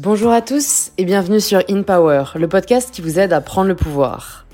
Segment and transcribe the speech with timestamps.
[0.00, 3.66] Bonjour à tous et bienvenue sur In Power, le podcast qui vous aide à prendre
[3.66, 4.46] le pouvoir.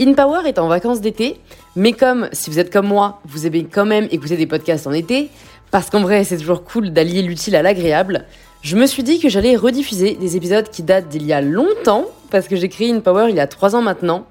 [0.00, 1.38] In Power est en vacances d'été,
[1.76, 4.92] mais comme si vous êtes comme moi, vous aimez quand même écouter des podcasts en
[4.92, 5.30] été,
[5.70, 8.24] parce qu'en vrai c'est toujours cool d'allier l'utile à l'agréable,
[8.62, 12.06] je me suis dit que j'allais rediffuser des épisodes qui datent d'il y a longtemps,
[12.32, 14.26] parce que j'ai créé In Power il y a 3 ans maintenant,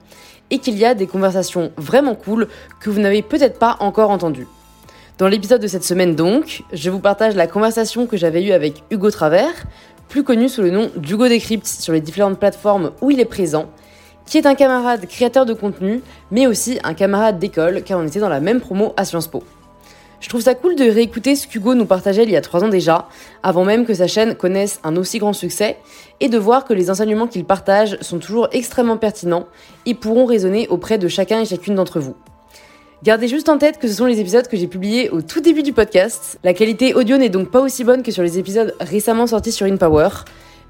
[0.50, 2.50] et qu'il y a des conversations vraiment cool
[2.82, 4.48] que vous n'avez peut-être pas encore entendues.
[5.20, 8.84] Dans l'épisode de cette semaine donc, je vous partage la conversation que j'avais eue avec
[8.90, 9.54] Hugo Travers,
[10.10, 13.68] plus connu sous le nom d'Hugo Decrypt sur les différentes plateformes où il est présent,
[14.26, 16.02] qui est un camarade créateur de contenu,
[16.32, 19.44] mais aussi un camarade d'école car on était dans la même promo à Sciences Po.
[20.20, 22.70] Je trouve ça cool de réécouter ce qu'Hugo nous partageait il y a trois ans
[22.70, 23.08] déjà,
[23.44, 25.78] avant même que sa chaîne connaisse un aussi grand succès,
[26.20, 29.46] et de voir que les enseignements qu'il partage sont toujours extrêmement pertinents
[29.86, 32.16] et pourront résonner auprès de chacun et chacune d'entre vous.
[33.02, 35.64] Gardez juste en tête que ce sont les épisodes que j'ai publiés au tout début
[35.64, 36.38] du podcast.
[36.44, 39.66] La qualité audio n'est donc pas aussi bonne que sur les épisodes récemment sortis sur
[39.66, 40.10] InPower.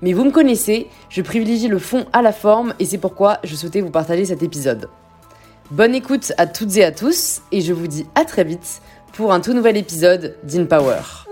[0.03, 3.55] Mais vous me connaissez, je privilégie le fond à la forme et c'est pourquoi je
[3.55, 4.89] souhaitais vous partager cet épisode.
[5.71, 8.81] Bonne écoute à toutes et à tous et je vous dis à très vite
[9.14, 11.28] pour un tout nouvel épisode d'InPower.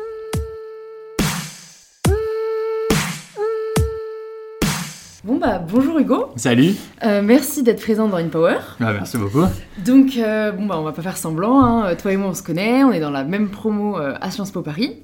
[5.27, 6.29] Bon bah bonjour Hugo.
[6.37, 6.75] Salut.
[7.03, 8.59] Euh, merci d'être présent dans InPower.
[8.79, 9.43] Ah, merci beaucoup.
[9.85, 11.95] Donc euh, bon bah on va pas faire semblant, hein.
[11.95, 14.51] toi et moi on se connaît, on est dans la même promo euh, à Sciences
[14.51, 15.01] Po Paris.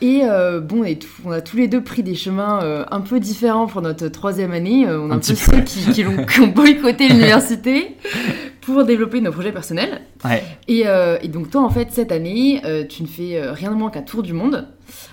[0.00, 0.22] Et
[0.62, 0.84] bon,
[1.26, 4.86] on, a tous les deux pris des chemins un peu différents pour notre troisième année.
[4.88, 7.96] on est un, peu ceux qui, qui, ont, boycotté l'université
[8.62, 10.00] pour développer nos projets personnels.
[10.24, 10.42] Ouais.
[10.68, 10.84] Et,
[11.22, 14.22] et, donc toi en fait cette année, tu ne fais rien de moins qu'un tour
[14.22, 14.68] du monde.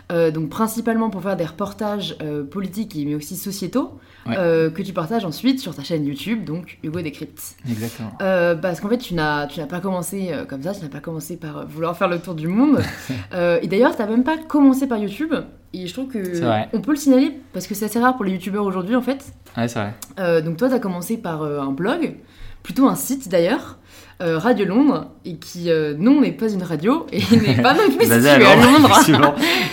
[0.10, 2.18] donc principalement pour faire des reportages
[2.52, 4.00] politiques mais aussi sociétaux.
[4.28, 7.56] Euh, que tu partages ensuite sur ta chaîne YouTube, donc Hugo Decrypt.
[7.68, 8.12] Exactement.
[8.22, 11.38] Euh, parce qu'en fait, tu n'as, pas commencé euh, comme ça, tu n'as pas commencé
[11.38, 12.80] par vouloir faire le tour du monde.
[13.62, 15.34] et d'ailleurs, tu n'as même pas commencé par YouTube.
[15.72, 16.42] Et je trouve que
[16.74, 19.24] on peut le signaler parce que c'est assez rare pour les youtubeurs aujourd'hui en fait.
[19.56, 20.42] Ouais, c'est vrai.
[20.42, 22.16] donc toi, tu as commencé par un blog,
[22.64, 23.78] plutôt un site d'ailleurs.
[24.22, 27.90] Euh, radio Londres et qui euh, non n'est pas une radio et n'est pas non
[27.96, 29.00] plus située à Londres.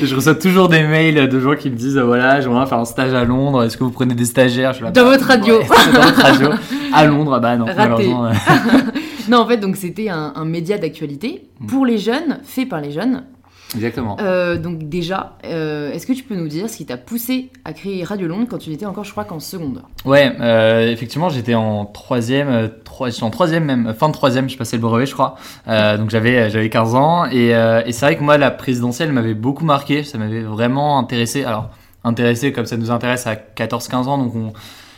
[0.00, 3.12] je reçois toujours des mails de gens qui me disent voilà j'aimerais faire un stage
[3.12, 4.72] à Londres est-ce que vous prenez des stagiaires?
[4.72, 6.50] Je dans votre radio dans votre radio
[6.92, 8.08] à Londres bah non Raté.
[9.28, 11.66] non en fait donc c'était un, un média d'actualité mm.
[11.66, 13.24] pour les jeunes fait par les jeunes
[13.74, 14.16] Exactement.
[14.20, 17.72] Euh, donc déjà, euh, est-ce que tu peux nous dire ce qui t'a poussé à
[17.72, 21.54] créer Radio Londres quand tu étais encore, je crois, qu'en seconde Ouais, euh, effectivement, j'étais
[21.54, 22.70] en troisième,
[23.10, 25.36] suis en troisième même, fin de troisième, je passais le brevet, je crois.
[25.66, 29.64] donc j'avais j'avais 15 ans et, et c'est vrai que moi, la présidentielle m'avait beaucoup
[29.64, 31.44] marqué, ça m'avait vraiment intéressé.
[31.44, 31.70] Alors
[32.04, 34.52] intéressé comme ça nous intéresse à 14-15 ans, donc on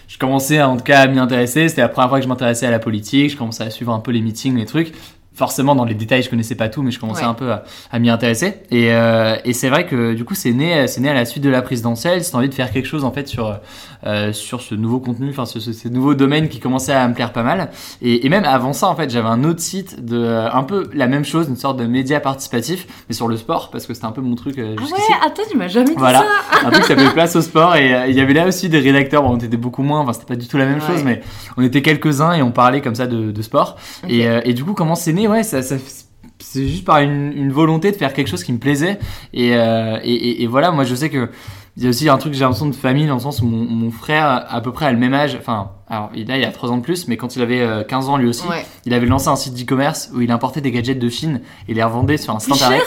[0.09, 1.69] je commençais en tout cas à m'y intéresser.
[1.69, 3.31] C'était la première fois que je m'intéressais à la politique.
[3.31, 4.95] Je commençais à suivre un peu les meetings, les trucs
[5.38, 8.10] forcément dans les détails je connaissais pas tout mais je commençais un peu à, m'y
[8.10, 8.54] intéresser.
[8.71, 11.44] Et, euh, et c'est vrai que du coup c'est né c'est né à la suite
[11.44, 13.60] de la présidentielle c'est envie de faire quelque chose en fait sur
[14.06, 17.32] euh, sur ce nouveau contenu enfin ce, ce, nouveau domaine qui commençait à me plaire
[17.32, 17.71] pas mal.
[18.03, 21.06] Et, et même avant ça en fait j'avais un autre site de un peu la
[21.06, 24.12] même chose une sorte de média participatif mais sur le sport parce que c'était un
[24.12, 26.66] peu mon truc euh, ah ouais attends tu m'as jamais dit voilà, ça.
[26.66, 29.22] Un truc qui s'appelait place au sport et il y avait là aussi des rédacteurs
[29.22, 31.20] bon, on était beaucoup moins enfin c'était pas du tout la même chose mais
[31.56, 33.76] on était quelques uns et on parlait comme ça de, de sport.
[34.09, 37.97] Et, et du coup comment c'est né ouais, ça, c'est juste par une, volonté de
[37.97, 38.99] faire quelque chose qui me plaisait.
[39.37, 41.31] Euh, et, et, voilà, moi je sais que
[41.77, 43.91] il y a aussi un truc, j'ai l'impression de famille dans le sens où mon,
[43.93, 46.76] frère, à peu près à le même âge, enfin, alors là il a 3 ans
[46.76, 48.44] de plus, mais quand il avait 15 euh, ans lui aussi,
[48.84, 51.82] il avait lancé un site d'e-commerce où il importait des gadgets de Chine et les
[51.82, 52.82] revendait sur un site internet.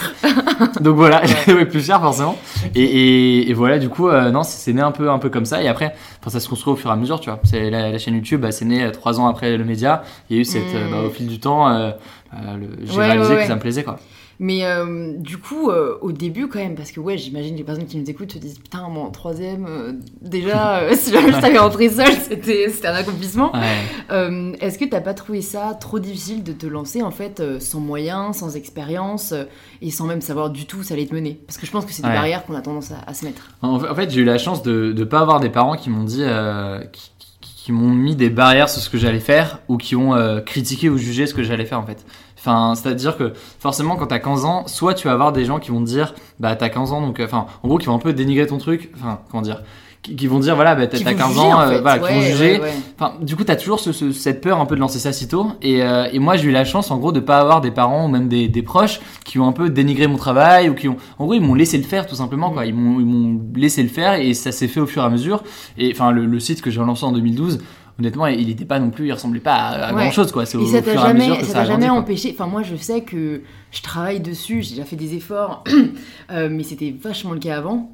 [0.82, 1.66] Donc voilà, ouais.
[1.66, 2.38] plus cher forcément.
[2.76, 5.64] Et, et, voilà, du coup, euh, non, c'est né un peu, un peu comme ça.
[5.64, 5.96] Et après,
[6.28, 7.40] ça se construit au fur et à mesure, tu vois.
[7.44, 10.04] C'est la, chaîne YouTube, bah, c'est né 3 ans après le média.
[10.30, 10.92] Il y a eu cette, mmh.
[10.92, 11.92] bah, au fil du temps,
[12.84, 13.98] j'ai réalisé que ça me plaisait quoi.
[14.44, 17.86] Mais euh, du coup, euh, au début quand même, parce que ouais, j'imagine les personnes
[17.86, 21.60] qui nous écoutent se disent putain, moi en troisième, euh, déjà, si jamais je t'avais
[21.60, 23.52] rentré seule, c'était un accomplissement.
[24.10, 28.38] Est-ce que t'as pas trouvé ça trop difficile de te lancer en fait sans moyens,
[28.38, 29.36] sans expérience
[29.84, 31.40] et sans même savoir du tout où ça allait te mener?
[31.46, 33.52] Parce que je pense que c'est des barrières qu'on a tendance à, se mettre.
[33.62, 36.24] En fait, j'ai eu la chance de ne pas avoir des parents qui m'ont dit.
[36.92, 37.12] Qui,
[37.64, 40.98] qui m'ont mis des barrières sur ce que j'allais faire ou qui ont critiqué ou
[40.98, 42.04] jugé ce que j'allais faire en fait.
[42.42, 45.70] Enfin, c'est-à-dire que forcément, quand t'as 15 ans, soit tu vas avoir des gens qui
[45.70, 48.00] vont te dire, bah t'as 15 ans, donc, euh, enfin, en gros, qui vont un
[48.00, 49.62] peu dénigrer ton truc, enfin, comment dire,
[50.02, 52.60] qui, vont dire, voilà, bah t'as 15 ans, euh, voilà, qui vont juger.
[52.96, 55.52] Enfin, du coup, t'as toujours cette peur un peu de lancer ça si tôt.
[55.62, 58.06] Et, euh, et moi, j'ai eu la chance, en gros, de pas avoir des parents
[58.06, 60.98] ou même des, des, proches qui ont un peu dénigré mon travail ou qui ont,
[61.20, 62.66] en gros, ils m'ont laissé le faire tout simplement, quoi.
[62.66, 65.44] Ils m'ont laissé le faire et ça s'est fait au fur et à mesure.
[65.78, 67.60] Et enfin, le, le site que j'ai lancé en 2012,
[68.02, 70.46] honnêtement, il n'était pas non plus, il ressemblait pas à, grand chose quoi.
[70.46, 72.32] C'est au, ça t'a jamais, ça t'a jamais empêché.
[72.34, 75.64] Enfin, moi, je sais que je travaille dessus, j'ai déjà fait des efforts,
[76.32, 77.90] euh, mais c'était vachement le cas avant.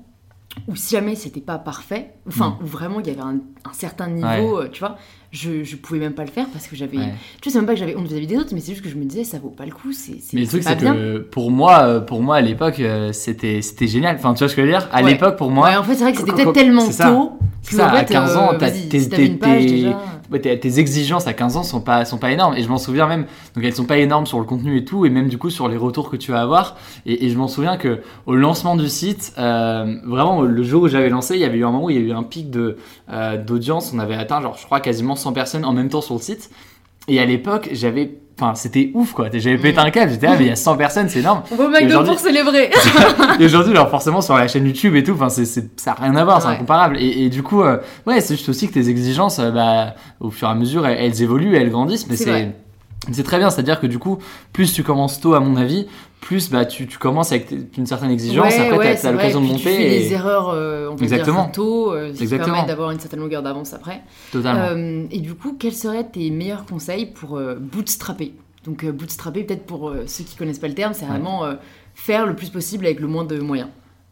[0.68, 2.64] ou si jamais c'était pas parfait, enfin, Mm.
[2.64, 4.98] où vraiment il y avait un, un certain niveau, euh, tu vois,
[5.32, 6.98] je, je pouvais même pas le faire parce que j'avais.
[6.98, 7.14] Ouais.
[7.42, 8.90] Tu sais, c'est même pas que j'avais honte vis-à-vis des autres, mais c'est juste que
[8.90, 11.52] je me disais, ça vaut pas le coup, c'est Mais le truc, c'est que pour
[11.52, 12.82] moi, euh, pour moi à l'époque,
[13.12, 14.16] c'était c'était génial.
[14.16, 14.88] Enfin, tu vois ce que je veux dire?
[14.92, 15.12] À Ouais.
[15.12, 17.38] l'époque, pour moi, Ouais, en fait, c'est vrai que c'était peut-être tellement tôt
[17.78, 18.58] ça, à fait, 15 ans, euh,
[20.58, 22.56] t'es- exigences à 15 ans sont pas, sont pas énormes.
[22.56, 23.26] Et je m'en souviens même,
[23.56, 25.68] donc elles sont pas énormes sur le contenu et tout, et même du coup sur
[25.68, 26.76] les retours que tu vas avoir.
[27.06, 30.88] Et, et je m'en souviens que au lancement du site, euh, vraiment le jour où
[30.88, 32.48] j'avais lancé, il y avait eu un moment où il y a eu un pic
[32.56, 33.92] euh, d'audience.
[33.94, 36.50] On avait atteint, genre, je crois, quasiment 100 personnes en même temps sur le site.
[37.08, 38.18] Et à l'époque, j'avais.
[38.40, 39.30] Enfin, c'était ouf quoi.
[39.34, 40.12] J'avais pété un câble.
[40.12, 41.42] J'étais là, mais il y a 100 personnes, c'est énorme.
[41.52, 42.70] On va au McDo pour célébrer.
[43.40, 46.06] Et aujourd'hui, genre forcément sur la chaîne YouTube et tout, enfin c'est, c'est- ça n'a
[46.06, 46.54] rien à voir, c'est Ouais.
[46.54, 46.98] incomparable.
[47.00, 50.30] Et, et du coup, euh, ouais, c'est juste aussi que tes exigences, euh, bah, au
[50.30, 52.52] fur et à mesure, elles, elles évoluent, elles grandissent, mais C'est
[53.12, 53.50] c'est, très bien.
[53.50, 54.18] C'est-à-dire que du coup,
[54.54, 55.88] plus tu commences tôt, à mon avis,
[56.22, 58.54] plus bah tu, tu commences avec une certaine exigence.
[58.54, 59.12] Ouais, après, ouais, t'as vrai.
[59.14, 59.58] l'occasion de monter.
[59.60, 61.44] Tu fais et- des erreurs, euh, on va Exactement.
[61.44, 62.66] dire, tôt, euh, ce qui Exactement.
[62.66, 64.02] d'avoir une certaine longueur d'avance après.
[64.32, 64.62] Totalement.
[64.76, 68.34] Euh, et du coup, quels seraient tes meilleurs conseils pour euh, bootstrapper?
[68.66, 71.12] Donc, bootstrapper, peut-être pour ceux qui connaissent pas le terme, c'est Ouais.
[71.12, 71.44] vraiment
[71.96, 73.70] faire le plus possible avec le moins de moyens.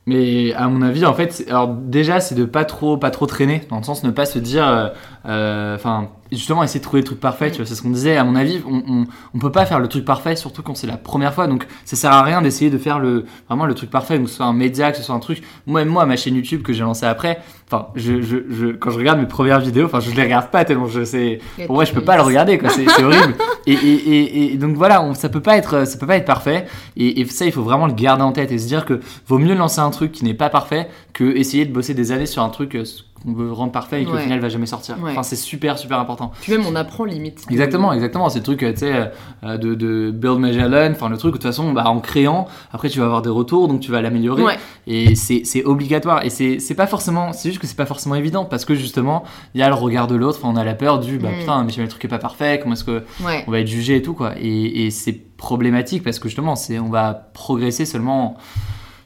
[0.08, 3.64] Mais à mon avis, en fait, alors déjà, c'est de pas trop, pas trop traîner,
[3.70, 4.94] dans le sens ne pas se dire,
[5.26, 7.52] enfin, justement, essayer de trouver le truc parfait.
[7.52, 8.18] Tu vois, c'est ce qu'on disait.
[8.18, 10.88] À mon avis, on, on, on peut pas faire le truc parfait, surtout quand c'est
[10.88, 11.48] la première fois.
[11.48, 14.36] Donc, ça sert à rien d'essayer de faire le, vraiment le truc parfait, que ce
[14.36, 15.42] soit un média, que ce soit un truc.
[15.68, 18.98] Moi, moi, ma chaîne YouTube que j'ai lancée après, enfin, je, je, je, quand je
[18.98, 21.40] regarde mes premières vidéos, enfin, je les regarde pas tellement je sais.
[21.66, 22.70] Pour moi, je peux pas le regarder, quoi.
[22.70, 23.36] C'est horrible.
[23.68, 26.26] Et, et, et, et donc voilà, on, ça peut pas être, ça peut pas être
[26.26, 26.68] parfait.
[26.98, 29.40] Et, et ça, il faut vraiment le garder en tête et se dire que vaut
[29.40, 32.44] mieux lancer un truc qui n'est pas parfait que essayer de bosser des années sur
[32.44, 32.84] un truc euh,
[33.26, 34.22] qu'on veut rendre parfait et qui au Ouais.
[34.22, 34.96] final va jamais sortir.
[35.02, 35.12] Ouais.
[35.12, 36.32] Enfin, c'est super, super important.
[36.42, 37.44] Puis même, on apprend limite.
[37.50, 38.30] Exactement, exactement.
[38.30, 39.12] C'est le truc, euh, tu sais,
[39.44, 40.92] euh, de, de build, measure, learn.
[40.94, 43.68] Enfin, le truc, de toute façon, bah, en créant, après, tu vas avoir des retours,
[43.68, 44.44] donc tu vas l'améliorer.
[44.44, 44.58] Ouais.
[44.88, 46.24] Et c'est obligatoire.
[46.26, 49.24] Et c'est pas forcément, c'est juste que c'est pas forcément évident parce que justement,
[49.54, 50.40] il y a le regard de l'autre.
[50.42, 51.40] Enfin, on a la peur du, bah Mm.
[51.40, 53.04] putain, mais le truc est pas parfait, comment est-ce que
[53.48, 54.34] on va être jugé et tout, quoi.
[54.40, 58.38] Et, et c'est problématique parce que justement, on va progresser seulement,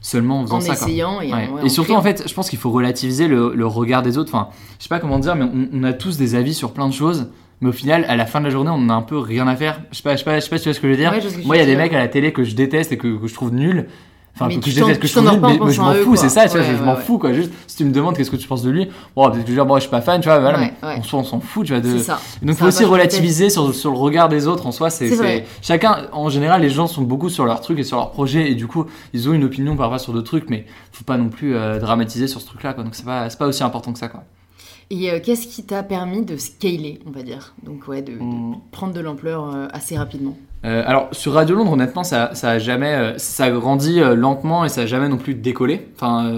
[0.00, 0.86] seulement en faisant En ça, quoi.
[0.88, 1.48] essayant et, en- Ouais.
[1.50, 4.34] ouais, et surtout, en fait, je pense qu'il faut relativiser le, le regard des autres.
[4.34, 4.48] Enfin,
[4.78, 6.94] je sais pas comment dire, mais on, on a tous des avis sur plein de
[6.94, 7.30] choses.
[7.62, 9.46] Mais au final, à la fin de la journée, on en a un peu rien
[9.46, 9.82] à faire.
[9.92, 10.92] Je sais pas, je sais pas, je sais pas si tu vois ce que je
[10.92, 11.12] veux dire.
[11.12, 13.18] Ouais, Moi, il y a des mecs à la télé que je déteste et que,
[13.20, 13.86] que je trouve nuls.
[14.34, 16.16] Enfin, Mais que, tu je déteste, que je trouve en mais, mais je m'en fous,
[16.16, 17.00] c'est ça, tu vois, Ouais, je, m'en ouais.
[17.02, 17.32] fous, quoi.
[17.32, 19.54] Juste, si tu me demandes qu'est-ce que tu penses de lui, bon, peut-être que je
[19.54, 20.94] dire, bon, je suis pas fan, tu vois, voilà, mais ouais.
[20.98, 21.82] on s'en- on s'en fout, tu vois.
[21.82, 21.98] De...
[21.98, 22.18] Ça.
[22.40, 24.88] Donc, faut aussi relativiser sur, sur le regard des autres en soi.
[24.88, 25.44] C'est.
[25.60, 28.54] Chacun, en général, les gens sont beaucoup sur leur truc et sur leur projet et
[28.54, 31.54] du coup, ils ont une opinion parfois sur d'autres trucs, mais faut pas non plus
[31.56, 32.82] euh, dramatiser sur ce truc-là, quoi.
[32.84, 34.22] Donc, c'est pas, c'est pas aussi important que ça, quoi.
[34.92, 37.54] Et euh, qu'est-ce qui t'a permis de scaler, on va dire?
[37.62, 38.56] Donc, ouais, de, de Mm.
[38.72, 40.36] prendre de l'ampleur euh, assez rapidement.
[40.64, 44.68] Euh, alors sur Radio Londres, honnêtement, ça, ça a jamais, ça a grandi lentement et
[44.68, 45.88] ça a jamais non plus décollé.
[45.94, 46.30] Enfin,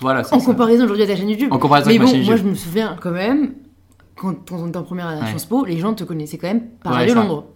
[0.00, 0.24] voilà.
[0.24, 1.48] ça- En ça- comparaison aujourd'hui à ta chaîne YouTube.
[1.52, 2.46] en comparaison Mais avec bon, ma chaîne moi YouTube.
[2.46, 3.54] je me souviens quand même,
[4.16, 5.26] quand, quand on était en première à Ouais.
[5.28, 7.14] Sciences Po, les gens te connaissaient quand même par Ouais, Radio.
[7.14, 7.46] Londres.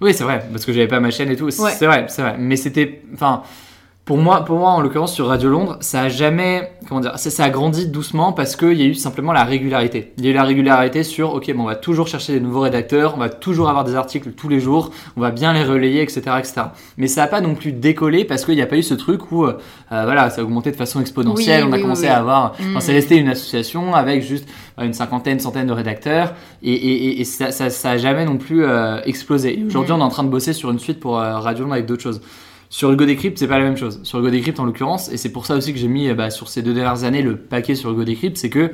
[0.00, 1.50] Oui, c'est vrai, parce que j'avais pas ma chaîne et tout.
[1.50, 1.70] C'est Ouais.
[1.76, 2.36] c'est vrai, c'est vrai.
[2.38, 3.42] Mais c'était, enfin,
[4.04, 7.30] pour moi, pour moi, en l'occurrence sur Radio Londres, ça a jamais, comment dire, ça,
[7.30, 10.12] ça a grandi doucement parce qu'il y a eu simplement la régularité.
[10.18, 12.60] Il y a eu la régularité sur, ok, bon, on va toujours chercher des nouveaux
[12.62, 16.02] rédacteurs, on va toujours avoir des articles tous les jours, on va bien les relayer,
[16.02, 16.62] etc., etc.
[16.98, 19.30] Mais ça a pas non plus décollé parce qu'il n'y a pas eu ce truc
[19.30, 19.56] où, euh,
[19.92, 21.62] euh, voilà, ça a augmenté de façon exponentielle.
[21.62, 22.70] Oui, on a oui, commencé oui, à avoir, Mm.
[22.70, 24.48] enfin, c'est resté une association avec juste
[24.80, 28.24] euh, une cinquantaine, centaine de rédacteurs et, et, et- et ça, ça, ça a jamais
[28.24, 29.60] non plus euh, explosé.
[29.60, 29.96] Et Aujourd'hui, Mm.
[29.96, 32.02] on est en train de bosser sur une suite pour euh, Radio Londres avec d'autres
[32.02, 32.20] choses.
[32.72, 34.00] Sur le Go Decrypt, c'est pas la même chose.
[34.02, 36.14] Sur le Go Decrypt, en l'occurrence, et c'est pour ça aussi que j'ai mis euh,
[36.14, 38.72] bah, sur ces deux dernières années le paquet sur le Go Decrypt, c'est que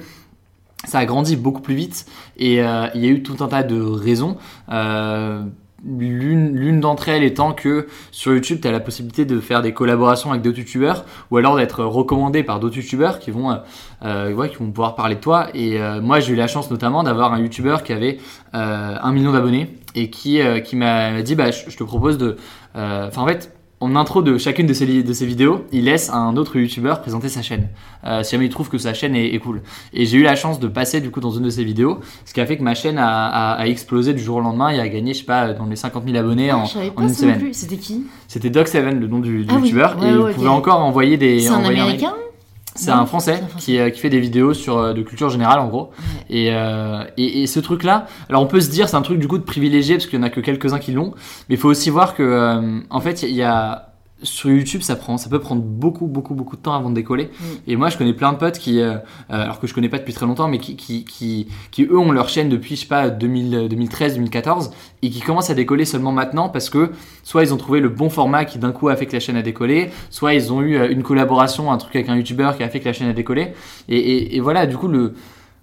[0.85, 3.65] ça a grandi beaucoup plus vite et euh, il y a eu tout un tas
[3.65, 4.37] de raisons.
[4.71, 5.43] Euh,
[5.85, 10.31] L'une d'entre elles étant que sur YouTube, tu as la possibilité de faire des collaborations
[10.31, 13.57] avec d'autres YouTubeurs ou alors d'être recommandé par d'autres YouTubeurs qui vont,
[14.05, 15.47] euh, pouvoir parler de toi.
[15.55, 18.19] Et moi, j'ai eu la chance notamment d'avoir un YouTuber qui avait
[18.55, 22.35] un million d'abonnés et qui, qui m'a dit bah, je, te propose de.
[22.75, 26.37] Enfin, en fait, en intro de chacune de ces, de ces vidéos, il laisse un
[26.37, 27.69] autre youtubeur présenter sa chaîne.
[28.05, 29.63] Euh, si jamais il trouve que sa chaîne est, est cool.
[29.93, 32.35] Et j'ai eu la chance de passer du coup dans une de ces vidéos, ce
[32.35, 34.81] qui a fait que ma chaîne a, a- a explosé du jour au lendemain et
[34.81, 37.41] a gagné, je sais pas, dans les 50 000 abonnés Ah, en, pas une semaine.
[37.53, 38.05] C'était qui?
[38.27, 40.81] C'était Doc7, le nom du, du Ah oui, youtubeur, ouais, et ouais, il pouvait encore
[40.81, 41.41] envoyer des.
[41.41, 42.38] C'est un américain un
[42.79, 43.43] c'est un Français.
[43.59, 45.91] Qui, euh, qui fait des vidéos sur euh, de culture générale en gros.
[46.31, 49.29] Et, euh, et, et ce truc-là, alors on peut se dire c'est un truc du
[49.29, 51.15] coup de privilégié parce qu'il y en a que quelques-uns qui l'ont,
[51.49, 53.88] mais il faut aussi voir que euh, en fait il y a
[54.23, 57.25] sur YouTube, ça prend, ça peut prendre beaucoup, beaucoup, beaucoup de temps avant de décoller.
[57.25, 57.45] Mm.
[57.69, 58.99] Et moi, je connais plein de potes qui, euh, euh,
[59.29, 62.11] alors que je connais pas depuis très longtemps, mais qui, qui, qui, qui, eux ont
[62.11, 64.71] leur chaîne depuis, je sais pas, 2000, 2013, 2014,
[65.03, 66.91] et qui commencent à décoller seulement maintenant parce que
[67.23, 69.37] soit ils ont trouvé le bon format qui d'un coup a fait que la chaîne
[69.37, 72.63] a décollé, soit ils ont eu euh, une collaboration, un truc avec un YouTuber qui
[72.63, 73.53] a fait que la chaîne a décollé.
[73.89, 75.15] Et, et, et voilà, du coup, le,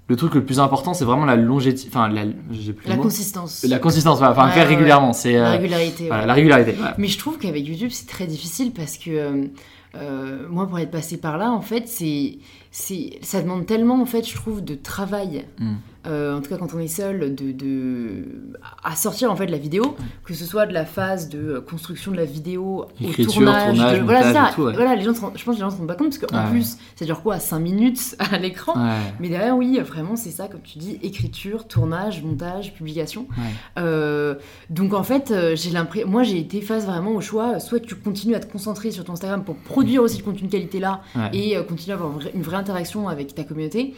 [0.08, 2.26] le truc le plus important, c'est vraiment la longévité, enfin, la,
[2.86, 3.66] La consistance.
[3.68, 6.08] La consistance, voilà, enfin, Ouais, faire ouais, régulièrement, c'est La euh, régularité.
[6.08, 6.28] voilà, ouais.
[6.28, 6.76] la régularité.
[6.98, 9.46] Mais je trouve qu'avec YouTube, c'est très difficile parce que euh,
[9.96, 12.38] euh, moi, pour être passé par là, en fait, c'est,
[12.70, 15.46] c'est, ça demande tellement, en fait, je trouve, de travail.
[15.60, 15.74] Mm.
[16.08, 18.26] Euh, en tout cas, quand on est seul, de, de
[18.84, 21.62] à sortir en fait de la vidéo, que ce soit de la phase de euh,
[21.62, 24.52] construction de la vidéo Écriture, au tournage, tournage, de- voilà, ça.
[24.54, 24.74] tout, ouais.
[24.74, 26.52] voilà, les gens, je pense que les gens se rendent pas compte parce qu'en Ouais.
[26.52, 28.74] plus, ça dure quoi, 5 minutes à l'écran.
[28.76, 28.98] Ouais.
[29.20, 33.28] Mais derrière, oui, vraiment, c'est ça, comme tu dis, écriture, tournage, montage, publication.
[33.78, 34.36] Euh,
[34.70, 38.36] donc en fait, j'ai l'impression, moi j'ai été face vraiment au choix, soit tu continues
[38.36, 41.02] à te concentrer sur ton Instagram pour produire aussi du contenu de qualité là
[41.34, 43.94] et euh, continuer à avoir une vraie interaction avec ta communauté,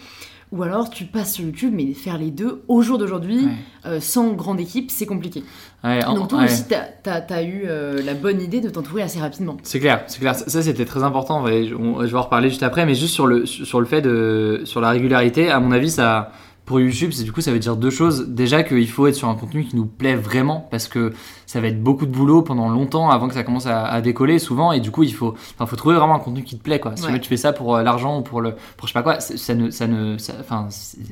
[0.52, 3.52] ou alors tu passes sur YouTube, mais faire les deux au jour d'aujourd'hui, Ouais.
[3.86, 5.44] euh, sans grande équipe, c'est compliqué.
[5.84, 6.46] Ouais, en- Donc toi ouais.
[6.46, 9.58] aussi, t'as as, eu euh, la bonne idée de t'entourer assez rapidement.
[9.64, 10.36] C'est clair, c'est clair.
[10.36, 11.44] Ça, c'était très important.
[11.44, 14.62] On- je vais en reparler juste après, mais juste sur le sur le fait de
[14.66, 15.50] sur la régularité.
[15.50, 16.32] À mon avis, ça
[16.66, 18.28] pour YouTube, c'est du coup ça veut dire deux choses.
[18.30, 21.14] Déjà qu'il faut être sur un contenu qui nous plaît vraiment, parce que
[21.48, 24.38] ça va être beaucoup de boulot pendant longtemps avant que ça commence à, à décoller
[24.38, 26.80] souvent, et du coup il faut enfin, faut trouver vraiment un contenu qui te plaît
[26.80, 26.92] quoi.
[26.96, 27.20] Si Ouais.
[27.20, 29.56] tu fais ça pour euh, l'argent ou pour le pour je sais pas quoi, ça
[29.56, 30.68] ne ça ne enfin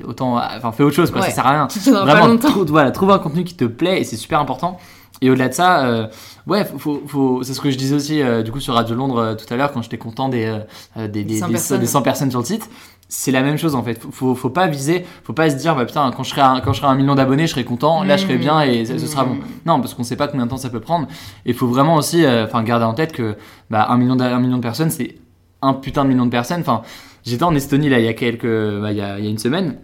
[0.06, 1.22] autant enfin fais autre chose quoi.
[1.22, 1.28] Ouais.
[1.30, 1.66] Ça sert à rien.
[1.70, 2.50] Tu pas Vraiment, longtemps.
[2.50, 4.78] trou- voilà, trouver un contenu qui te plaît et c'est super important.
[5.22, 6.06] Et au-delà de ça, euh,
[6.46, 8.94] ouais, faut, faut, faut- c'est ce que je disais aussi euh, du coup sur Radio
[8.94, 10.58] Londres euh, tout à l'heure quand j'étais content des,
[10.96, 11.80] des, des, 100 des- personnes.
[11.80, 12.68] des 100 personnes sur le site.
[13.08, 13.98] C'est la même chose en fait.
[14.02, 16.60] Faut, faut, faut pas viser, faut pas se dire bah putain quand je serai à,
[16.62, 18.98] quand je serai un million d'abonnés, je serai content, là je serai bien et ce,
[18.98, 19.34] ce sera bon.
[19.36, 19.40] Mmh.
[19.64, 21.06] Non, parce qu'on sait pas combien de temps ça peut prendre.
[21.46, 23.36] Et il faut vraiment aussi, enfin garder en tête que
[23.70, 25.14] bah, un million, un million de personnes, c'est
[25.62, 26.60] un putain de million de personnes.
[26.60, 26.82] Enfin,
[27.24, 29.30] j'étais en Estonie là il y a quelques, bah, il y a, il y a
[29.30, 29.76] une semaine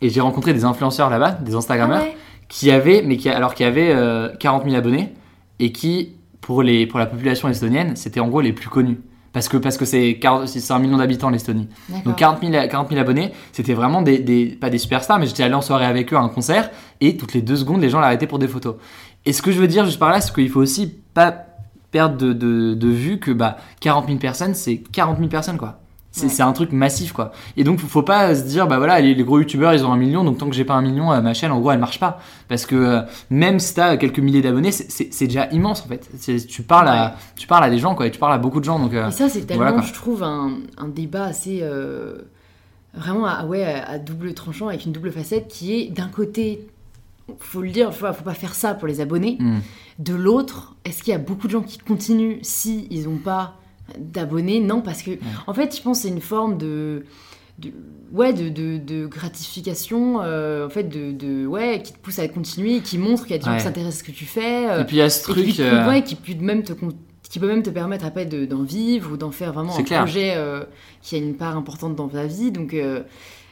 [0.00, 2.16] et j'ai rencontré des influenceurs là-bas, des Ah Instagrammeurs ouais.
[2.54, 5.12] Qui avaient, mais qui, alors qui avaient euh, 40 000 abonnés
[5.58, 9.00] et qui, pour, les, pour la population estonienne, c'était en gros les plus connus.
[9.32, 11.68] Parce que parce que c'est 40 c'est un million d'habitants l'Estonie.
[12.04, 15.42] Donc 40 000, 40 000 abonnés, c'était vraiment des, des- pas des superstars, mais j'étais
[15.42, 16.70] allé en soirée avec eux à un concert
[17.00, 18.76] et toutes les deux secondes, les gens l'arrêtaient pour des photos.
[19.26, 21.34] Et ce que je veux dire juste par là, c'est qu'il faut aussi pas
[21.90, 25.80] perdre de, de, de vue que bah, 40 000 personnes, c'est 40 000 personnes quoi.
[26.16, 26.42] C'est Ouais.
[26.42, 27.32] un truc massif quoi.
[27.56, 29.92] Et donc faut, faut pas se dire bah voilà les, les gros youtubeurs ils ont
[29.92, 31.80] un million donc tant que j'ai pas un million euh, ma chaîne en gros elle
[31.80, 35.88] marche pas parce que euh, même si t'as quelques milliers d'abonnés c'est- déjà immense en
[35.88, 36.08] fait.
[36.46, 38.64] Tu parles à tu parles à des gens quoi et tu parles à beaucoup de
[38.64, 41.62] gens donc euh, Et ça, c'est tellement, voilà, je trouve, un, un débat assez.
[42.94, 46.66] vraiment à, ouais, à double tranchant, avec une double facette qui est d'un côté,
[47.40, 49.36] faut le dire, faut, faut pas faire ça pour les abonnés.
[49.40, 49.58] hmm.
[49.98, 53.54] De l'autre, est-ce qu'il y a beaucoup de gens qui continuent si ils n'ont pas
[53.98, 55.12] d'abonnés Non, parce que,
[55.46, 57.04] en fait, je pense que c'est une forme de.
[57.58, 57.72] de-
[58.12, 61.46] ouais, de, de, de gratification, euh, en fait, de.
[61.46, 64.00] Ouais, qui te pousse à continuer, qui montre qu'il y a des gens qui s'intéressent
[64.02, 64.68] à ce que tu fais.
[64.70, 65.56] euh, Et puis il y a ce qui, truc.
[65.56, 66.72] peut- euh, ouais, qui peut même te
[67.30, 70.02] qui peut même te permettre après de- d'en vivre ou d'en faire vraiment un clair.
[70.04, 70.62] projet euh,
[71.02, 72.52] qui a une part importante dans ta vie.
[72.52, 72.72] Donc,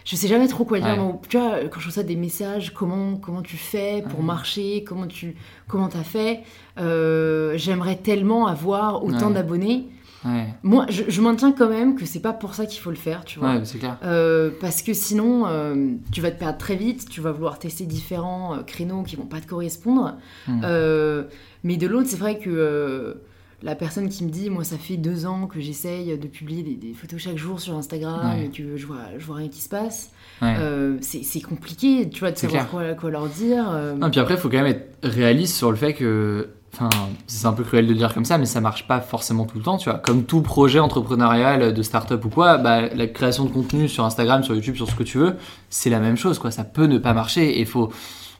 [0.04, 0.98] je sais jamais trop quoi dire.
[1.04, 1.14] Ouais.
[1.28, 4.24] Tu vois, quand je reçois des messages, comment, comment tu fais pour Ouais.
[4.26, 5.34] marcher, comment tu
[5.66, 6.40] comment as fait,
[6.78, 9.34] euh, j'aimerais tellement avoir autant Ouais.
[9.34, 9.86] d'abonnés.
[10.24, 12.96] Ouais, Moi, je, je maintiens quand même que c'est pas pour ça qu'il faut le
[12.96, 13.54] faire, tu vois.
[13.54, 13.98] ouais, c'est clair.
[14.04, 17.84] Euh, parce que sinon, euh, tu vas te perdre très vite, tu vas vouloir tester
[17.86, 20.16] différents euh, créneaux qui vont pas te correspondre.
[20.48, 20.60] Mm.
[20.64, 21.24] Euh,
[21.64, 23.16] mais de l'autre, c'est vrai que
[23.64, 26.74] la personne qui me dit, moi, ça fait deux ans que j'essaye de publier des,
[26.74, 28.46] des photos chaque jour sur Instagram Ouais.
[28.46, 30.10] et que je vois, je vois rien qui se passe,
[30.40, 30.56] Ouais.
[30.58, 33.70] euh, c'est compliqué, tu vois, de savoir quoi leur dire.
[33.70, 33.94] euh.
[33.94, 36.48] Non, puis après, il faut quand même être réaliste sur le fait que.
[36.74, 36.88] Enfin,
[37.26, 39.58] c'est un peu cruel de le dire comme ça, mais ça marche pas forcément tout
[39.58, 39.98] le temps, tu vois.
[39.98, 44.42] Comme tout projet entrepreneurial de start-up ou quoi, bah, la création de contenu sur Instagram,
[44.42, 45.36] sur YouTube, sur ce que tu veux,
[45.68, 46.50] c'est la même chose, quoi.
[46.50, 47.90] Ça peut ne pas marcher et faut.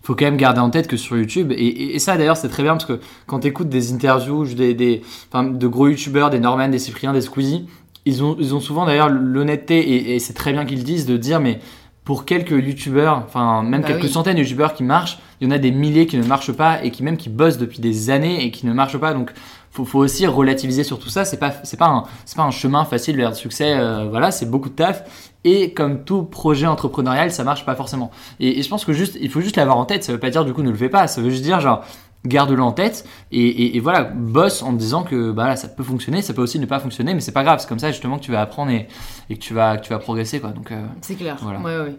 [0.04, 2.48] Faut quand même garder en tête que sur YouTube, et, et- et ça d'ailleurs c'est
[2.48, 2.98] très bien parce que
[3.28, 5.00] quand tu écoutes des interviews des, des,
[5.32, 7.68] enfin, de gros youtubeurs, des Norman, des Cyprien, des Squeezie,
[8.04, 11.16] ils ont, ils ont souvent d'ailleurs l'honnêteté, et, et c'est très bien qu'ils disent, de
[11.16, 11.60] dire mais
[12.02, 14.08] pour quelques youtubeurs, enfin même Bah quelques oui.
[14.08, 16.82] centaines de youtubeurs qui marchent, il y en a des milliers qui ne marchent pas
[16.84, 19.12] et qui même qui bossent depuis des années et qui ne marchent pas.
[19.12, 19.32] Donc
[19.72, 21.24] faut, faut aussi relativiser sur tout ça.
[21.24, 23.74] C'est pas c'est pas un c'est pas un chemin facile vers le succès.
[23.76, 25.02] euh, voilà, c'est beaucoup de taf.
[25.44, 28.12] Et comme tout projet entrepreneurial, ça marche pas forcément.
[28.38, 30.04] Et, et je pense que juste il faut juste l'avoir en tête.
[30.04, 31.08] Ça veut pas dire du coup ne le fais pas.
[31.08, 31.84] Ça veut juste dire genre
[32.24, 35.66] garde-le en tête et, et- et voilà bosse en te disant que bah là, ça
[35.66, 37.90] peut fonctionner ça peut aussi ne pas fonctionner mais c'est pas grave c'est comme ça
[37.90, 38.86] justement que tu vas apprendre et,
[39.28, 41.36] et que tu vas que tu vas progresser quoi donc euh, C'est clair.
[41.42, 41.58] Voilà.
[41.58, 41.96] Ouais, ouais.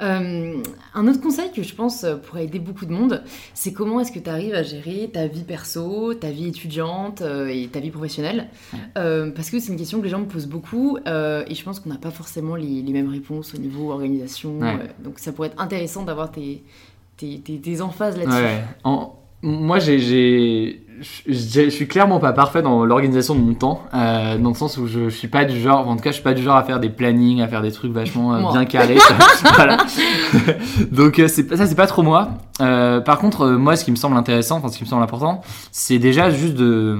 [0.00, 0.62] Euh,
[0.94, 3.22] un autre conseil que je pense pourrait aider beaucoup de monde,
[3.54, 7.48] c'est comment est-ce que tu arrives à gérer ta vie perso, ta vie étudiante euh,
[7.48, 8.48] et ta vie professionnelle?
[8.96, 11.80] Euh, parce que c'est une question que les gens me posent beaucoup et je pense
[11.80, 14.60] qu'on n'a pas forcément les, mêmes réponses au niveau organisation.
[15.02, 16.62] donc ça pourrait être intéressant d'avoir tes,
[17.16, 18.62] tes, tes, emphases là-dessus.
[19.42, 24.54] Moi, j'ai je, suis clairement pas parfait dans l'organisation de mon temps, euh, dans le
[24.54, 26.56] sens où je, suis pas du genre, en tout cas, je suis pas du genre
[26.56, 28.98] à faire des plannings, à faire des trucs vachement euh, bien carrés.
[29.54, 29.78] voilà.
[30.92, 32.30] Donc euh, ça, c'est pas trop moi.
[32.58, 35.42] par contre, moi, ce qui me semble intéressant, enfin, ce qui me semble important,
[35.72, 36.98] c'est déjà juste de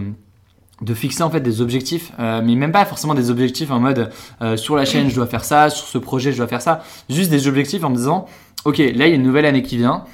[0.80, 4.10] de fixer en fait des objectifs, mais même pas forcément des objectifs en mode
[4.54, 7.30] sur la chaîne je dois faire ça, sur ce projet je dois faire ça, juste
[7.30, 8.26] des objectifs en me disant
[8.64, 10.04] ok là il y a une nouvelle année qui vient,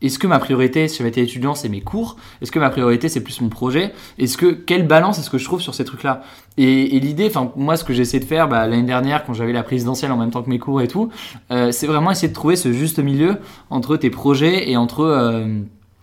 [0.00, 2.16] est-ce que ma priorité, si j'avais été étudiant, c'est mes cours?
[2.40, 3.92] Est-ce que ma priorité, c'est plus mon projet?
[4.18, 6.22] Est-ce que quelle balance est-ce que je trouve sur ces trucs-là?
[6.56, 9.52] Et, l'idée, enfin moi, ce que j'ai essayé de faire bah, l'année dernière, quand j'avais
[9.52, 11.10] la présidentielle en même temps que mes cours et tout,
[11.50, 13.38] euh, c'est vraiment essayer de trouver ce juste milieu
[13.70, 15.46] entre tes projets et entre euh,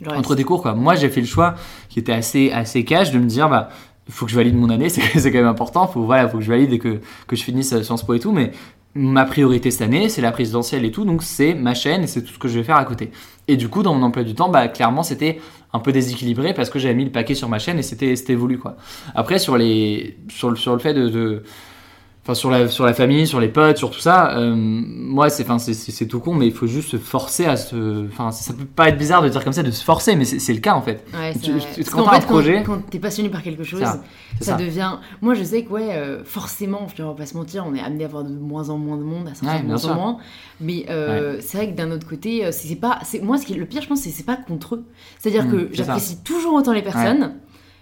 [0.07, 0.61] entre tes cours.
[0.61, 0.73] Quoi.
[0.73, 1.55] Moi, j'ai fait le choix
[1.87, 3.69] qui était assez assez cash de me dire bah
[4.07, 5.87] il faut que je valide mon année, c'est quand même important.
[5.87, 8.19] Faut voilà, faut que je valide et que, que je finisse euh, Sciences Po et
[8.19, 8.31] tout.
[8.31, 8.51] Mais
[8.95, 12.23] ma priorité cette année, c'est la présidentielle et tout, donc c'est ma chaîne et c'est
[12.23, 13.11] tout ce que je vais faire à côté.
[13.47, 15.39] Et du coup, dans mon emploi du temps, bah, clairement, c'était
[15.73, 18.57] un peu déséquilibré parce que j'avais mis le paquet sur ma chaîne et c'était, voulu,
[18.57, 18.77] quoi.
[19.13, 21.43] Après, sur, les, sur, le, sur le fait de
[22.25, 24.35] enfin sur la sur la famille, sur les potes, sur tout ça.
[24.35, 28.07] Euh, moi, c'est enfin c'est tout con, mais il faut juste se forcer à se.
[28.07, 30.53] Enfin, ça peut pas être bizarre de dire comme ça, de se forcer, mais c'est
[30.53, 31.05] le cas en fait.
[31.13, 31.51] Ouais, tu,
[31.83, 33.83] quand un projet, quand, t'es passionné par quelque chose,
[34.41, 34.93] ça, devient.
[35.21, 38.05] Moi, je sais que ouais, euh, forcément, on va pas se mentir, on est amené
[38.05, 40.17] à avoir de moins en moins de monde, à sortir de moins en moins.
[40.59, 42.99] Mais euh, c'est vrai que d'un autre côté, c'est pas.
[43.21, 44.85] Moi, ce qui est le pire, je pense, c'est c'est pas contre eux.
[45.19, 47.35] C'est-à-dire mmh, que j'apprécie toujours autant les personnes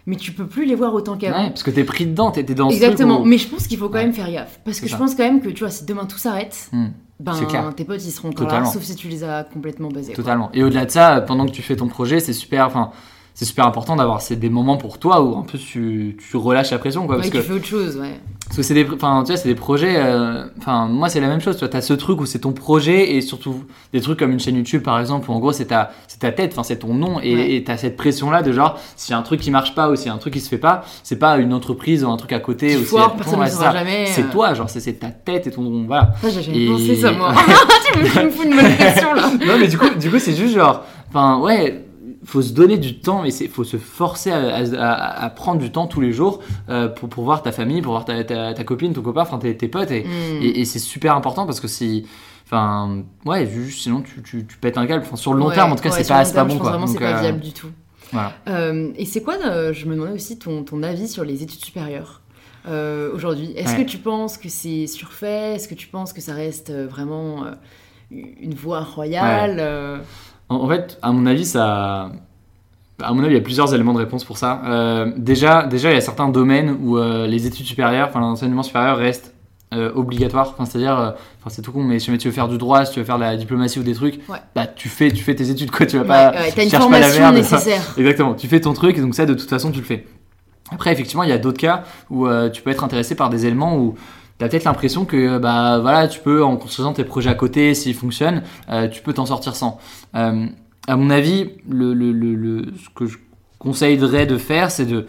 [0.06, 1.44] mais tu peux plus les voir autant qu'avant.
[1.44, 4.00] Ouais, parce que t'es pris dedans, t'es dans Exactement, mais je pense qu'il faut quand
[4.00, 4.60] même faire gaffe.
[4.66, 6.88] Parce que je pense quand même que, tu vois, si demain tout s'arrête, hmm.
[7.20, 7.34] ben
[7.76, 10.14] tes potes ils seront encore là, sauf si tu les as complètement basés.
[10.14, 10.50] Totalement.
[10.54, 12.68] Et au-delà de ça, pendant que tu fais ton projet, c'est super.
[12.68, 12.92] Enfin,
[13.36, 16.78] c'est super important d'avoir des moments pour toi où un peu tu, tu relâches la
[16.78, 18.20] pression quoi parce que tu fais autre chose ouais.
[18.46, 20.46] Parce que c'est des tu vois c'est des projets euh,
[20.90, 23.22] moi c'est la même chose tu vois as ce truc où c'est ton projet et
[23.22, 26.20] surtout des trucs comme une chaîne YouTube par exemple où en gros c'est ta c'est
[26.20, 29.12] ta tête enfin c'est ton nom et tu as cette pression là de genre s'il
[29.12, 30.50] y a un truc qui marche pas ou s'il y a un truc qui se
[30.50, 34.32] fait pas c'est pas une entreprise ou un truc à côté ou c'est euh.
[34.32, 36.14] toi genre c'est ta tête et ton nom voilà.
[36.24, 37.34] J'ai pensé ça moi.
[37.94, 39.32] Tu me fous une bonne pression là.
[39.46, 41.84] Non mais du coup du coup c'est juste genre enfin ouais
[42.26, 46.02] faut se donner du temps, mais il faut se forcer à, prendre du temps tous
[46.02, 49.22] les jours euh, pour, pour voir ta famille, pour voir ta, ta, copine, ton copain,
[49.22, 49.92] enfin tes, tes potes.
[49.92, 50.42] Et, mm.
[50.42, 52.06] et, c'est super important parce que si.
[52.46, 55.04] Enfin, ouais, sinon tu, tu, tu pètes un câble.
[55.06, 56.58] Enfin, sur le long terme, en tout cas, c'est pas, pas bon.
[56.58, 56.70] Quoi.
[56.70, 57.70] Vraiment, c'est pas euh, viable du tout.
[58.12, 58.34] Voilà.
[58.48, 59.36] Euh, et c'est quoi,
[59.72, 62.22] je me demandais aussi ton, ton avis sur les études supérieures
[62.66, 63.54] aujourd'hui.
[63.56, 65.56] Est-ce que tu penses que c'est surfait?
[65.56, 67.46] Est-ce que tu penses que ça reste vraiment
[68.12, 70.04] une voie royale
[70.62, 72.12] en, fait, à mon avis, ça.
[73.02, 74.62] À mon avis, il y a plusieurs éléments de réponse pour ça.
[74.66, 78.64] Euh, déjà, déjà, il y a certains domaines où euh, les études supérieures, enfin l'enseignement
[78.64, 79.34] supérieur reste
[79.74, 80.50] euh, obligatoire.
[80.54, 83.00] Enfin, c'est-à-dire, enfin c'est tout con, mais si tu veux faire du droit, si tu
[83.00, 84.20] veux faire de la diplomatie ou des trucs,
[84.56, 85.86] bah tu fais, tu fais tes études quoi.
[85.86, 86.32] Tu vas pas.
[86.32, 87.82] Ouais, une formation nécessaire.
[87.98, 88.36] Exactement.
[88.36, 90.06] Tu fais ton truc et donc ça, de toute façon, tu le fais.
[90.72, 93.78] Après, effectivement, il y a d'autres cas où tu peux être intéressé par des éléments
[93.78, 93.96] où
[94.40, 97.74] tu as peut-être l'impression que bah voilà, tu peux en construisant tes projets à côté,
[97.74, 99.80] s'ils fonctionnent, euh, tu peux t'en sortir sans.
[100.16, 100.46] Euh,
[100.88, 103.18] à mon avis, le, le, le, ce que je
[103.60, 105.08] conseillerais de faire, c'est de,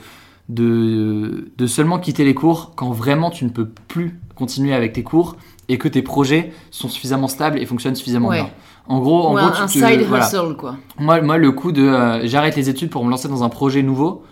[0.48, 5.02] de, de, seulement quitter les cours quand vraiment tu ne peux plus continuer avec tes
[5.02, 5.36] cours
[5.68, 8.50] et que tes projets sont suffisamment stables et fonctionnent suffisamment bien.
[8.86, 10.76] En gros, en gros, un side hustle quoi.
[10.98, 13.82] Moi, moi, le coup de euh, j'arrête les études pour me lancer dans un projet
[13.82, 14.22] nouveau,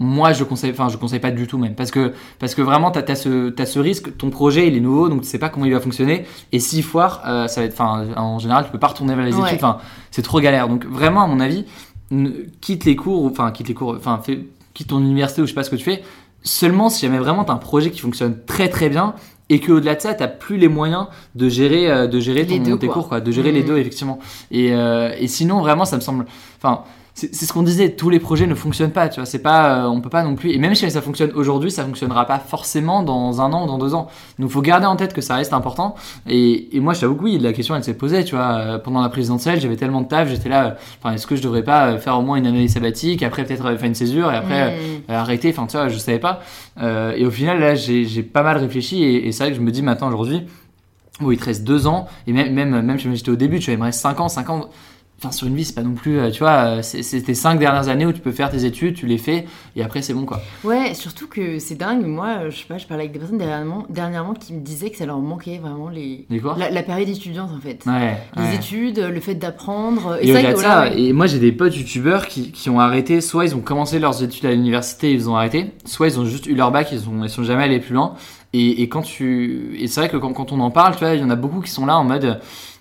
[0.00, 1.76] moi je conseille enfin je conseille pas du tout même.
[1.76, 4.80] Parce que parce que vraiment tu as, ce as ce risque ton projet il est
[4.80, 6.24] nouveau donc tu sais pas comment il va fonctionner.
[6.50, 9.24] Et s'il foire euh, ça va être enfin en général tu peux pas retourner vers
[9.24, 9.78] les études enfin
[10.10, 10.68] c'est trop galère.
[10.68, 11.66] Donc vraiment à mon avis
[12.60, 14.20] quitte les cours enfin quitte les cours enfin
[14.74, 16.02] quitte ton université ou je sais pas ce que tu fais.
[16.42, 19.14] Seulement si jamais vraiment tu as un projet qui fonctionne très très bien
[19.50, 22.76] et que au-delà de ça, tu plus les moyens de gérer, euh, de gérer ton,
[22.78, 23.66] tes cours, quoi, de gérer les mmh.
[23.66, 24.20] deux effectivement.
[24.52, 26.24] Et, euh, et sinon, vraiment, ça me semble,
[26.56, 29.84] enfin, c'est ce qu'on disait, tous les projets ne fonctionnent pas, tu vois, c'est pas,
[29.84, 32.38] euh, on peut pas non plus, et même si ça fonctionne aujourd'hui, ça fonctionnera pas
[32.38, 34.08] forcément dans un an ou dans deux ans.
[34.38, 35.94] Donc faut garder en tête que ça reste important,
[36.28, 38.78] et, et moi je t'avoue que oui, la question elle s'est posée, tu vois, euh,
[38.78, 41.64] pendant la présidentielle, j'avais tellement de taf, j'étais là, euh, enfin, est-ce que je devrais
[41.64, 45.12] pas faire au moins une année sabbatique, après peut-être faire une césure, et après mmh.
[45.12, 46.40] arrêter, enfin tu vois, je savais pas.
[46.80, 49.70] et au final, là, j'ai pas mal réfléchi, et, et c'est vrai que je me
[49.70, 50.42] dis maintenant aujourd'hui,
[51.20, 53.66] oui, il te reste deux ans, et même, même, même si j'étais au début, tu
[53.66, 54.70] vois, il me reste cinq ans, cinq ans
[55.22, 57.58] enfin sur une vie c'est pas non plus euh, tu vois euh, c'est tes cinq
[57.58, 60.24] dernières années où tu peux faire tes études tu les fais et après c'est bon
[60.24, 62.04] quoi Ouais, surtout que c'est dingue.
[62.06, 64.90] Moi, euh, je sais pas, je parlais avec des personnes dernièrement, dernièrement qui me disaient
[64.90, 66.26] que ça leur manquait vraiment les...
[66.30, 66.54] les quoi?
[66.58, 67.84] la, la période étudiante en fait.
[67.86, 68.54] ouais, Les ouais.
[68.56, 70.18] études, le fait d'apprendre.
[70.20, 71.00] Et que, voilà, ça, ouais.
[71.00, 74.22] et moi j'ai des potes youtubeurs qui, qui ont arrêté, soit ils ont commencé leurs
[74.22, 77.08] études à l'université et ils ont arrêté, soit ils ont juste eu leur bac, ils,
[77.08, 78.14] ont, ils sont jamais allés plus loin.
[78.52, 81.14] Et, et quand tu, et c'est vrai que quand, quand on en parle, tu vois,
[81.14, 82.40] il y en a beaucoup qui sont là en mode,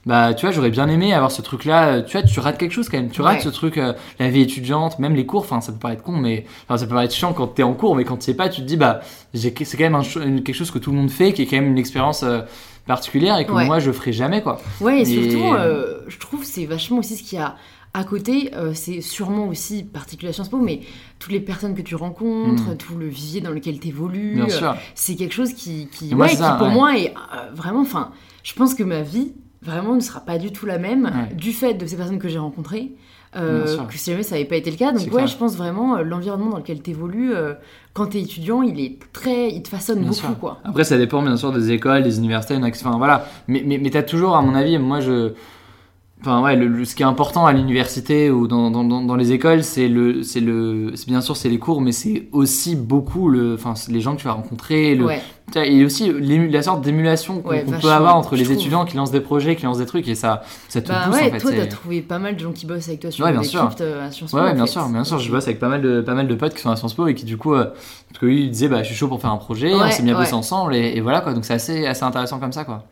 [0.09, 2.01] bah tu vois, j'aurais bien aimé avoir ce truc-là.
[2.01, 3.09] Tu vois, tu rates quelque chose quand même.
[3.09, 3.43] Tu rates Ouais.
[3.43, 5.41] ce truc, euh, la vie étudiante, même les cours.
[5.41, 7.95] Enfin, ça peut paraître con, mais enfin, ça peut paraître chiant quand t'es en cours,
[7.95, 8.99] mais quand tu sais pas, tu te dis bah
[9.33, 11.67] c'est quand même un quelque chose que tout le monde fait, qui est quand même
[11.71, 12.41] une expérience euh,
[12.87, 13.65] particulière et que Ouais.
[13.65, 14.59] moi je ferai jamais quoi.
[14.81, 17.55] Ouais, et Et- surtout, euh, je trouve c'est vachement aussi ce qu'il y a
[17.93, 18.51] à côté.
[18.55, 20.81] euh, c'est sûrement aussi particulier à Sciences Po, mais
[21.19, 22.77] toutes les personnes que tu rencontres, Mm.
[22.77, 24.41] tout le vivier dans lequel tu évolues,
[24.95, 26.73] c'est quelque chose qui, qui, moi, ouais, pour ouais.
[26.73, 27.81] moi est euh, vraiment.
[27.81, 28.11] Enfin,
[28.43, 31.35] je pense que ma vie vraiment ne sera pas du tout la même Ouais.
[31.35, 32.91] du fait de ces personnes que j'ai rencontrées.
[33.35, 34.91] euh, que si jamais ça n'avait pas été le cas.
[34.91, 35.27] Donc ouais, clair.
[35.27, 37.31] je pense vraiment euh, l'environnement dans lequel tu évolues
[37.93, 40.39] quand tu es étudiant, il est très, il te façonne Bien beaucoup sûr.
[40.39, 40.57] quoi.
[40.63, 43.25] Après, ça dépend bien sûr des écoles, des universités, enfin voilà.
[43.47, 45.33] Mais, mais, mais t'as toujours, à mon avis, moi je.
[46.21, 49.15] Enfin ouais, le, le- ce qui est important à l'université ou dans, dans, dans, dans
[49.15, 52.75] les écoles, c'est le, c'est le, c'est bien sûr c'est les cours, mais c'est aussi
[52.75, 55.21] beaucoup le, enfin les gens que tu vas rencontrer, le, Ouais.
[55.55, 58.57] et aussi la sorte d'émulation qu'on Ouais, peut avoir entre les trouve.
[58.57, 61.15] étudiants qui lancent des projets, qui lancent des trucs et ça, ça te Bah pousse
[61.15, 61.37] ouais, en fait.
[61.39, 63.69] toi, t'as trouvé pas mal de gens qui bossent avec toi sur Ouais, bien sûr.
[63.79, 64.37] euh, à Sciences Po.
[64.37, 64.71] Ouais, ouais, en bien fait.
[64.73, 65.19] sûr, bien sûr.
[65.19, 67.07] Je bosse avec pas mal de, pas mal de potes qui sont à Sciences Po
[67.07, 67.63] et qui du coup, euh,
[68.09, 70.03] parce que lui, il disait, bah, je suis chaud pour faire un projet, on s'est
[70.03, 71.33] mis à bosser ensemble et, et voilà quoi.
[71.33, 72.83] Donc c'est assez, assez intéressant comme ça quoi.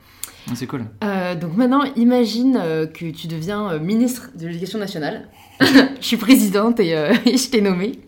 [0.49, 0.85] Ouais, C'est cool.
[1.03, 5.27] Euh, donc maintenant, imagine euh, que tu deviens euh, ministre de l'Éducation nationale.
[5.61, 5.65] je
[6.05, 6.89] suis présidente et,
[7.25, 7.99] et je t'ai nommée.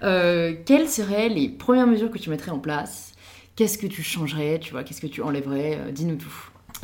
[0.00, 3.12] Quelles seraient les premières mesures que tu mettrais en place?
[3.56, 5.78] Qu'est-ce que tu changerais Tu vois, qu'est-ce que tu enlèverais?
[5.92, 6.34] Dis-nous tout.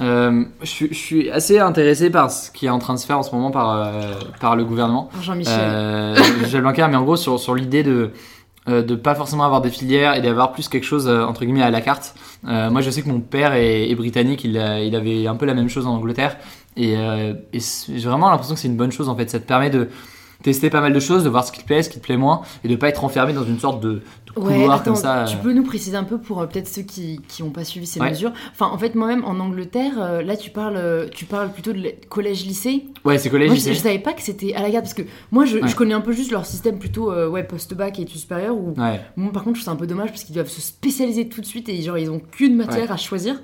[0.00, 3.06] Euh, je, suis- je suis assez intéressé par ce qui est en train de se
[3.06, 5.10] faire en ce moment par, euh, par le gouvernement.
[5.20, 5.52] Jean-Michel.
[5.58, 8.12] Euh, Michel Blanquer, mais en gros sur, sur l'idée de
[8.68, 11.62] euh, de pas forcément avoir des filières et d'avoir plus quelque chose euh, entre guillemets
[11.62, 12.14] à la carte.
[12.46, 15.46] Euh, moi je sais que mon père est, est britannique, il, il avait un peu
[15.46, 16.36] la même chose en Angleterre
[16.76, 19.28] et, euh, et j'ai vraiment l'impression que c'est une bonne chose en fait.
[19.30, 19.88] Ça te permet de
[20.42, 22.16] tester pas mal de choses, de voir ce qui te plaît, ce qui te plaît
[22.16, 24.02] moins et de pas être enfermé dans une sorte de, de
[24.36, 25.24] Ouais, couloir attends, comme ça.
[25.28, 25.40] tu euh.
[25.42, 28.10] peux nous préciser un peu pour euh, peut-être ceux qui n'ont pas suivi ces Ouais.
[28.10, 28.32] mesures.
[28.52, 32.86] Enfin, en fait, moi-même en Angleterre, euh, là, tu parles, tu parles plutôt de collège-lycée.
[33.04, 33.48] Ouais, c'est collège.
[33.50, 35.68] Moi, je, je savais pas que c'était à la garde parce que moi, je, Ouais.
[35.68, 38.74] je connais un peu juste leur système plutôt euh, ouais, post-bac et études supérieures où
[38.78, 39.00] Ouais.
[39.16, 41.40] Moi, par contre, je trouve ça un peu dommage parce qu'ils doivent se spécialiser tout
[41.40, 43.40] de suite et genre ils ont qu'une matière à choisir.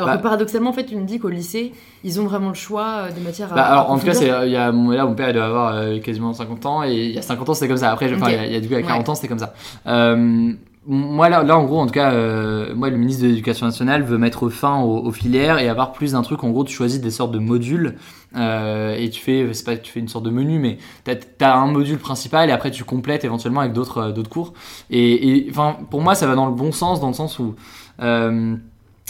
[0.00, 1.72] Alors Bah- que paradoxalement, en fait, tu me dis qu'au lycée,
[2.04, 3.54] ils ont vraiment le choix euh, des matières à.
[3.54, 5.44] Bah, alors, en tout cas, c'est, il y a, mon- là, mon père, il doit
[5.44, 7.90] avoir euh, quasiment 50 ans, et il y a 50 ans, c'était comme ça.
[7.92, 8.32] Après, je- enfin, Ok.
[8.32, 9.10] il y a- il y a du coup, il y a 40 Ouais.
[9.10, 9.52] ans, c'était comme ça.
[9.86, 10.52] Euh,
[10.86, 14.02] moi, là, là, en gros, en tout cas, euh, moi, le ministre de l'Éducation nationale
[14.02, 16.42] veut mettre fin aux, aux filières et avoir plus d'un truc.
[16.42, 17.96] En gros, tu choisis des sortes de modules,
[18.36, 21.14] euh, et tu fais, c'est pas tu fais une sorte de menu, mais t'as,
[21.46, 24.54] as un module principal, et après, tu complètes éventuellement avec d'autres, euh, d'autres cours.
[24.88, 27.54] Et, et, enfin, pour moi, ça va dans le bon sens, dans le sens où,
[28.00, 28.56] euh,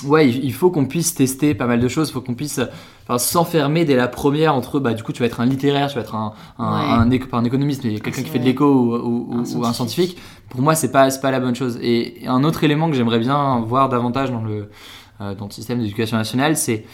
[0.07, 2.59] Ouais, il faut qu'on puisse tester pas mal de choses, il faut qu'on puisse
[3.07, 5.97] enfin, s'enfermer dès la première entre, bah, du coup, tu vas être un littéraire, tu
[5.97, 6.93] vas être un, un, Ouais.
[7.03, 9.57] un éco- pas un économiste, mais quelqu'un qui fait de l'éco ou, ou- Un ou-
[9.59, 10.17] ou un scientifique.
[10.49, 11.79] Pour moi, c'est pas, pas la bonne chose.
[11.83, 14.71] Et, et un autre élément que j'aimerais bien voir davantage dans le,
[15.21, 16.85] euh, dans le système d'éducation nationale, c'est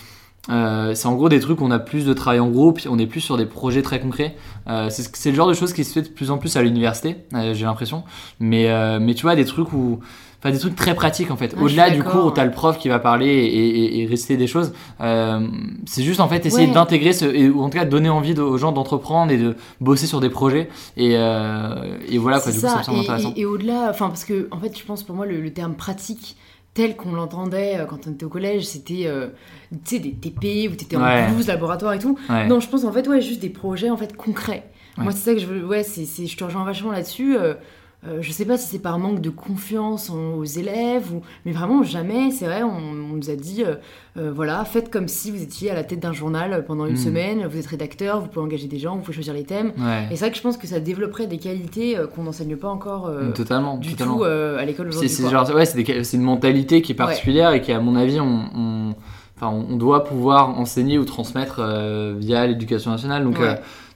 [0.49, 2.99] euh, c'est en gros des trucs où on a plus de travail en groupe, on
[3.01, 4.37] est plus sur des projets très concrets.
[4.69, 7.17] Euh, c'est le genre de choses qui se fait de plus en plus à l'université,
[7.53, 8.05] j'ai l'impression.
[8.41, 10.01] Mais, mais tu vois, des trucs où.
[10.39, 11.55] Enfin, des trucs très pratiques en fait.
[11.57, 14.37] Je Au-delà du cours où t'as le prof qui va parler et, et, et réciter
[14.37, 15.41] des choses, euh,
[15.87, 16.75] c'est juste en fait essayer Ouais.
[16.75, 19.57] d'intégrer ce, et- ou en tout cas donner envie de- aux gens d'entreprendre et de
[19.81, 20.69] bosser sur des projets.
[20.97, 23.33] Et, euh, et voilà quoi, du coup, ça me intéressant.
[23.35, 26.37] et- au-delà, enfin, parce que, en fait, je pense pour moi, le, le terme pratique
[26.75, 29.29] tel qu'on l'entendait euh, quand on était au collège, c'était, euh,
[29.87, 31.27] tu sais, des TP où t'étais en Ouais.
[31.31, 32.19] blouse, laboratoire et tout.
[32.29, 32.47] Ouais.
[32.47, 34.69] Non, je pense en fait, ouais, juste des projets en fait concrets.
[34.99, 35.65] Moi, c'est ça que je veux.
[35.67, 37.37] Ouais, c'est- je te rejoins vachement là-dessus.
[38.07, 41.23] Euh, je sais pas si c'est par manque de confiance en- aux élèves, ou...
[41.45, 43.75] mais vraiment jamais, c'est vrai, on, on nous a dit, euh,
[44.17, 46.97] euh, voilà, faites comme si vous étiez à la tête d'un journal pendant une Mm.
[46.97, 49.73] semaine, vous êtes rédacteur, vous pouvez engager des gens, vous pouvez choisir les thèmes.
[49.79, 50.05] Ouais.
[50.11, 52.69] Et c'est vrai que je pense que ça développerait des qualités euh, qu'on n'enseigne pas
[52.69, 54.19] encore totalement, du totalement.
[54.19, 55.67] tout à l'école C'est aujourd'hui.
[55.67, 58.95] c'est ouais, une mentalité qui est particulière et qui, à mon avis, on, on-
[59.37, 61.61] enfin, on doit pouvoir enseigner ou transmettre
[62.19, 63.25] via l'éducation nationale.
[63.25, 63.39] Donc,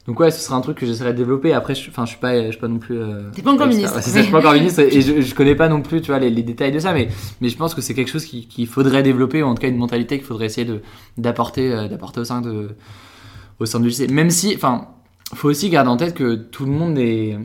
[0.07, 1.53] donc ouais, ce serait un truc que j'essaierais de développer.
[1.53, 2.99] Après, je, enfin, je suis pas, je suis pas non plus.
[2.99, 3.95] euh, T'es pas encore ministre.
[3.97, 6.01] Ouais, c'est ça, je suis pas encore ministre et je, je connais pas non plus,
[6.01, 7.09] tu vois, les, les détails de ça, mais,
[7.41, 9.69] mais je pense que c'est quelque chose qui- qu'il faudrait développer ou en tout cas
[9.69, 10.81] une mentalité qu'il faudrait essayer de
[11.19, 12.71] d'apporter, euh, d'apporter au sein de,
[13.61, 14.09] au sein du lycée.
[14.09, 14.89] Même si, enfin,
[15.35, 17.39] faut aussi garder en tête que tout le monde est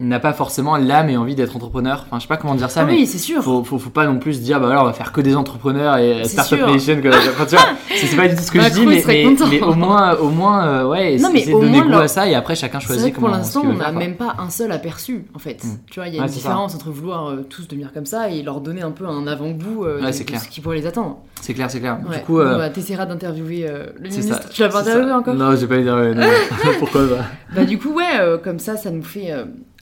[0.00, 2.04] n'a pas forcément l'âme et envie d'être entrepreneur.
[2.06, 3.40] Enfin, je sais pas comment dire ça, Ah mais oui, c'est sûr.
[3.42, 5.36] faut, faut, faut pas non plus se dire, bah voilà, on va faire que des
[5.36, 6.58] entrepreneurs et Startup.
[6.60, 7.00] Nation.
[7.06, 9.74] Enfin, tu vois, c'est pas du tout ce que je dis, mais, mais, mais au
[9.74, 12.26] moins, au moins euh, ouais, Non, mais essayer au de donner goût leur- à ça
[12.26, 15.38] et après chacun choisit vrai pour l'instant, on n'a même pas un seul aperçu, en
[15.38, 15.62] fait.
[15.62, 15.68] Mm.
[15.88, 16.38] Tu vois, il y a Ouais, une ça.
[16.38, 19.84] différence entre vouloir euh, tous devenir comme ça et leur donner un peu un avant-goût
[19.84, 21.18] euh, Ouais, de, ce qui pourrait les attendre.
[21.40, 21.98] C'est clair, c'est clair.
[22.08, 22.16] Ouais.
[22.18, 23.68] Du coup, euh, bah, t'essaieras d'interviewer
[24.00, 24.48] le ministre.
[24.48, 25.34] Tu l'as pas interviewé encore?
[25.34, 26.14] Non, j'ai pas interviewé.
[26.80, 27.24] Pourquoi pas?
[27.54, 29.30] Bah du coup ouais, comme ça, ça nous fait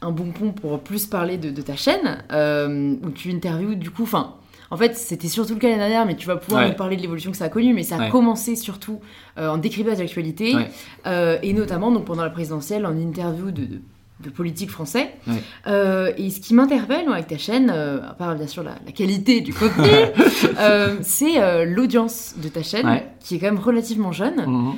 [0.02, 3.90] un bon pont pour plus parler de, de ta chaîne, euh, où tu interviews du
[3.90, 4.34] coup, enfin,
[4.70, 6.68] en fait c'était surtout le cas l'année dernière, mais tu vas pouvoir Ouais.
[6.70, 8.08] nous parler de l'évolution que ça a connue, mais ça a Ouais.
[8.08, 9.00] commencé surtout
[9.38, 10.70] euh, en décryptage d'actualité, Ouais.
[11.06, 13.80] euh, et notamment donc pendant la présidentielle en interview de, de,
[14.22, 15.10] de politiques français.
[15.26, 15.34] Ouais.
[15.66, 18.92] Euh, et ce qui m'interpelle avec ta chaîne, euh, à part bien sûr la, la
[18.92, 19.84] qualité du contenu,
[20.58, 23.06] euh, c'est l'audience de ta chaîne, Ouais.
[23.20, 24.44] qui est quand même relativement jeune.
[24.46, 24.72] Mhm.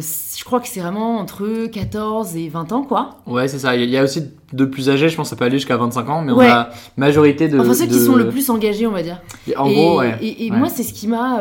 [0.00, 3.18] Je crois que c'est vraiment entre 14 et 20 ans, quoi.
[3.26, 3.74] Ouais, c'est ça.
[3.76, 6.08] Il y a aussi de plus âgés, je pense que ça peut aller jusqu'à 25
[6.10, 6.46] ans, mais Ouais.
[6.46, 7.58] on a majorité de.
[7.58, 9.20] Enfin, ceux qui sont le plus engagés, on va dire.
[9.56, 10.18] En et, gros, ouais.
[10.20, 11.40] Et, moi, c'est ce qui m'a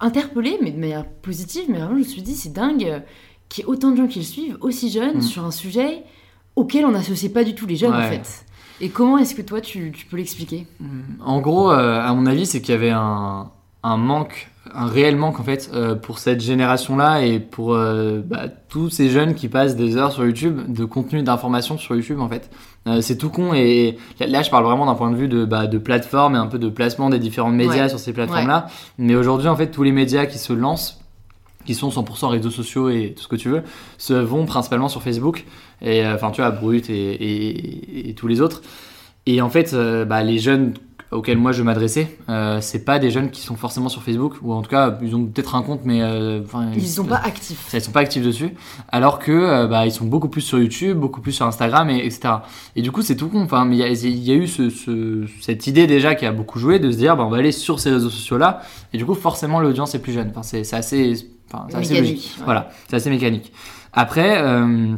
[0.00, 1.64] interpellée, mais de manière positive.
[1.68, 3.02] Mais vraiment, je me suis dit, c'est dingue
[3.48, 5.22] qu'il y ait autant de gens qui le suivent, aussi jeunes, Mm.
[5.22, 6.02] sur un sujet
[6.56, 8.44] auquel on n'associe pas du tout les jeunes, en fait.
[8.80, 10.66] Et comment est-ce que toi, tu, tu peux l'expliquer?
[11.24, 13.50] En gros, euh, à mon avis, c'est qu'il y avait un,
[13.84, 18.48] un manque, un réel manque en fait, euh, pour cette génération-là et pour euh, bah,
[18.68, 22.28] tous ces jeunes qui passent des heures sur YouTube de contenu d'information sur YouTube en
[22.28, 22.50] fait.
[23.00, 25.78] C'est tout con et là, je parle vraiment d'un point de vue de, bah, de
[25.78, 27.88] plateforme et un peu de placement des différents médias Ouais.
[27.88, 28.66] sur ces plateformes-là.
[28.98, 31.00] Mais aujourd'hui, en fait, tous les médias qui se lancent
[31.64, 33.62] qui sont 100% réseaux sociaux et tout ce que tu veux,
[33.98, 35.44] se vont principalement sur Facebook,
[35.80, 38.62] et euh, enfin tu vois, Brut et, et- et tous les autres.
[39.26, 40.74] Et en fait, euh, bah, les jeunes
[41.12, 44.54] auxquels moi je m'adressais, euh, c'est pas des jeunes qui sont forcément sur Facebook, ou
[44.54, 46.40] en tout cas, ils ont peut-être un compte, mais euh,
[46.74, 47.66] Ils sont pas actifs.
[47.68, 48.54] ça, ils sont pas actifs dessus,
[48.90, 51.98] alors que euh, bah, ils sont beaucoup plus sur YouTube, beaucoup plus sur Instagram, et,
[51.98, 52.36] etc.
[52.76, 53.42] Et du coup, c'est tout con.
[53.42, 56.24] Enfin, mais il y a, il y a eu ce, ce- cette idée déjà qui
[56.24, 58.62] a beaucoup joué de se dire, bah, on va aller sur ces réseaux sociaux-là,
[58.94, 60.30] et du coup, forcément, l'audience est plus jeune.
[60.34, 61.12] Enfin, c'est assez,
[61.52, 62.34] enfin, c'est assez logique.
[62.38, 62.44] ouais.
[62.44, 63.52] Voilà, c'est assez mécanique.
[63.92, 64.94] Après, euh,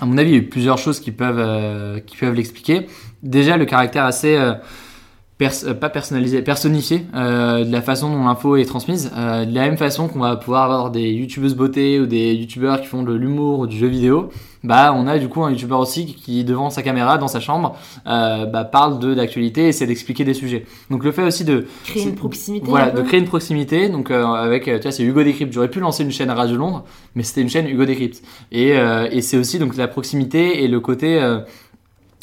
[0.00, 2.88] à mon avis, il y a eu plusieurs choses qui peuvent, euh, qui peuvent l'expliquer.
[3.22, 4.54] Déjà, le caractère assez euh,
[5.42, 9.10] pers- euh, pas personnalisé, personnifié euh, de la façon dont l'info est transmise.
[9.16, 12.80] Euh, de la même façon qu'on va pouvoir avoir des youtubeuses beauté ou des youtubeurs
[12.80, 14.28] qui font de l'humour ou du jeu vidéo,
[14.64, 17.74] bah on a du coup un youtubeur aussi qui devant sa caméra dans sa chambre
[18.06, 20.64] euh, bah, parle de d'actualité et essaie d'expliquer des sujets.
[20.90, 22.66] Donc le fait aussi de Créer une proximité.
[22.68, 23.88] voilà, de créer une proximité.
[23.88, 25.52] Donc euh, avec, tu vois, c'est Hugo Décrypte.
[25.52, 26.84] J'aurais pu lancer une chaîne à Radio Londres,
[27.16, 28.22] mais c'était une chaîne Hugo Décrypte.
[28.52, 31.20] Et, euh, et c'est aussi donc la proximité et le côté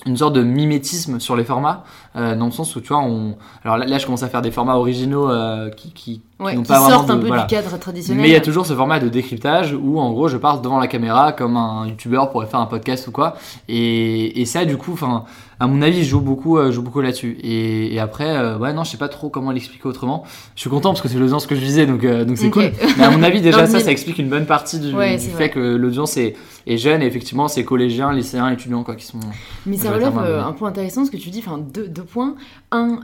[0.06, 1.84] une sorte de mimétisme sur les formats,
[2.16, 3.36] euh, dans le sens où tu vois, on.
[3.64, 6.64] Alors là, là, je commence à faire des formats originaux euh, qui, qui, Ouais, qui
[6.64, 7.44] pas sortent un peu voilà.
[7.44, 8.22] du cadre traditionnel.
[8.22, 10.80] Mais il y a toujours ce format de décryptage où en gros je parle devant
[10.80, 13.36] la caméra comme un youtubeur pourrait faire un podcast ou quoi.
[13.68, 15.26] Et, et ça du coup, enfin,
[15.62, 17.38] à mon avis, je joue beaucoup, euh, je joue beaucoup là-dessus.
[17.43, 20.24] Et, et après, euh, ouais, non, je sais pas trop comment l'expliquer autrement.
[20.56, 22.72] Je suis content parce que c'est l'audience que je visais, donc euh, donc c'est cool.
[22.98, 23.84] Mais à mon avis, déjà ça, mille.
[23.86, 25.50] ça explique une bonne partie du, Ouais, du c'est fait vrai.
[25.50, 27.02] que l'audience est, est jeune.
[27.02, 29.19] Et effectivement, c'est collégiens, lycéens, étudiants quoi qui sont.
[29.65, 32.04] Mais ça relève un euh, un point intéressant ce que tu dis, enfin deux, deux
[32.04, 32.36] points.
[32.72, 33.00] Un,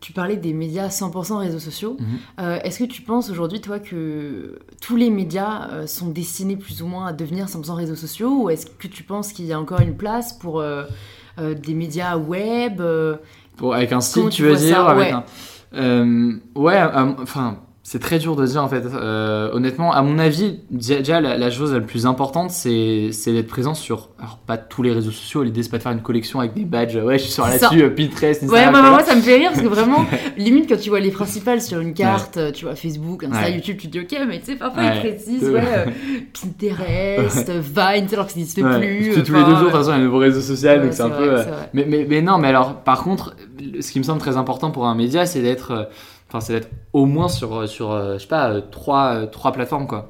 [0.00, 1.96] tu parlais des médias 100% réseaux sociaux.
[2.00, 2.58] Mhm.
[2.64, 7.06] Est-ce que tu penses aujourd'hui, toi, que tous les médias sont destinés plus ou moins
[7.06, 9.94] à devenir 100% réseaux sociaux Ou est-ce que tu penses qu'il y a encore une
[9.94, 10.62] place pour
[11.38, 13.16] des médias web euh,
[13.72, 15.12] avec un style, Comment tu veux ça dire avec Ouais.
[15.12, 15.24] un-
[15.72, 18.82] Euh, Ouais, euh, enfin, c'est très dur de dire en fait.
[18.86, 23.74] Euh, honnêtement, à mon avis, déjà la, la chose la plus importante, c'est d'être présent
[23.74, 25.42] sur, alors pas tous les réseaux sociaux.
[25.42, 26.96] L'idée c'est pas de faire une collection avec des badges.
[26.96, 28.82] Ouais, je suis sur là-dessus, euh, Pinterest, Ouais, vois.
[28.82, 30.04] moi ça me fait rire parce que vraiment,
[30.36, 33.54] limite quand tu vois les principales sur une carte, euh, tu vois Facebook, Insta, Ouais.
[33.54, 34.96] YouTube, tu te dis ok, mais tu sais, parfois Ouais.
[35.02, 35.86] ils précisent, ouais, euh,
[36.32, 38.62] Pinterest, Vine, alors que ça n'existe plus.
[38.62, 40.40] Parce que tous les deux jours, de toute façon, il y a un nouveau réseau
[40.40, 41.38] social, donc c'est un vrai, peu.
[41.38, 41.44] euh.
[41.74, 43.34] Mais, mais, mais non, mais alors, par contre,
[43.80, 45.88] ce qui me semble très important pour un média, c'est d'être,
[46.30, 49.52] enfin, c'est d'être au moins sur, euh, sur, euh, je sais pas, euh, trois, trois
[49.52, 50.08] plateformes, quoi.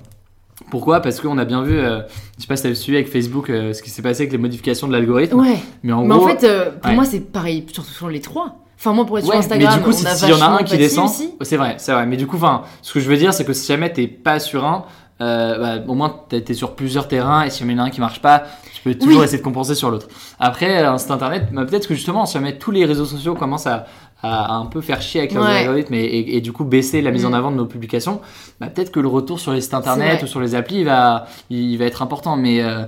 [0.70, 1.00] Pourquoi?
[1.00, 2.00] Parce qu'on a bien vu, euh,
[2.36, 4.38] je sais pas si t'avais suivi avec Facebook euh, ce qui s'est passé avec les
[4.38, 5.40] modifications de l'algorithme.
[5.40, 6.94] Ouais, Mais en mais gros, en fait, euh, pour ouais.
[6.94, 8.56] moi c'est pareil, surtout sur les trois.
[8.78, 10.46] Enfin, moi pour être ouais, sur Instagram, mais du coup, si- s'il y en a
[10.48, 12.06] un qui descend, c'est vrai, c'est vrai.
[12.06, 14.38] Mais du coup, enfin, ce que je veux dire, c'est que si jamais t'es pas
[14.38, 14.84] sur un,
[15.18, 17.90] bah, au moins t'es sur plusieurs terrains et si jamais il y en a un
[17.90, 19.24] qui marche pas, tu peux toujours Oui.
[19.24, 20.08] essayer de compenser sur l'autre.
[20.38, 23.84] Après, site internet, bah, peut-être que justement, si jamais tous les réseaux sociaux commencent à,
[24.22, 25.58] à un peu faire chier avec leurs Ouais.
[25.60, 27.34] algorithmes et, et- et du coup baisser la mise en Mm.
[27.34, 28.20] avant de nos publications,
[28.60, 31.26] bah, peut-être que le retour sur les sites internet ou sur les applis il va,
[31.48, 32.36] il va être important.
[32.36, 32.84] Mais euh,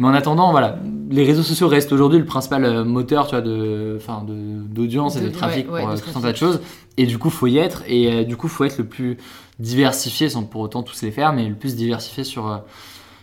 [0.00, 0.78] mais en attendant, voilà,
[1.10, 4.32] les réseaux sociaux restent aujourd'hui le principal euh, moteur, tu vois, de, enfin, de,
[4.72, 6.60] d'audience et de trafic ouais, pour euh, tout un tas de choses.
[6.96, 7.82] Et du coup, faut y être.
[7.88, 9.16] Et euh, du coup, faut être le plus
[9.58, 12.58] diversifié, sans pour autant tous les faire, mais le plus diversifié sur, euh,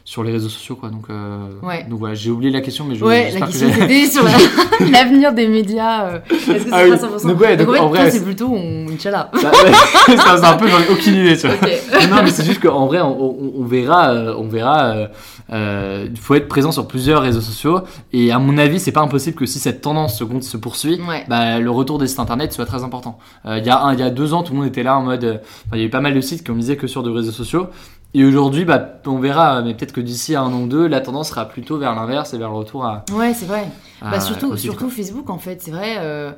[0.08, 0.90] sur les réseaux sociaux quoi.
[0.90, 1.84] Donc, euh, Ouais.
[1.90, 4.32] donc voilà, j'ai oublié la question, mais je Ouais, la que question c'était sur la-
[4.92, 6.06] l'avenir des médias.
[6.06, 6.92] euh, Est-ce que c'est Ah oui.
[6.96, 8.86] 100% Donc ouais, donc en vrai, c'est- plutôt on...
[8.88, 9.32] Inch'Allah.
[9.42, 12.08] Ça- ouais, ça, c'est un peu, j'en ai aucune idée, tu vois.
[12.08, 14.84] Non, mais c'est juste qu'en vrai, on, on- on verra, on verra.
[14.96, 15.08] euh,
[15.52, 17.82] euh, Il faut être présent sur plusieurs réseaux sociaux,
[18.14, 21.72] et à mon avis, c'est pas impossible que si cette tendance se, poursuit, bah, le
[21.72, 23.18] retour des sites internet soit très important.
[23.48, 25.02] Il y a un, il y a deux ans, tout le monde était là en
[25.02, 25.42] mode,
[25.74, 27.32] il y a eu pas mal de sites qui ont misé que sur des réseaux
[27.32, 27.68] sociaux.
[28.18, 31.30] Et aujourd'hui, bah, on verra, mais peut-être que d'ici un an ou deux, la tendance
[31.32, 33.04] sera plutôt vers l'inverse et vers le retour à.
[33.12, 33.68] Ouais, c'est vrai.
[34.02, 34.90] à- Bah, surtout, surtout.
[34.90, 35.96] Facebook, en fait, c'est vrai.
[35.98, 36.32] euh,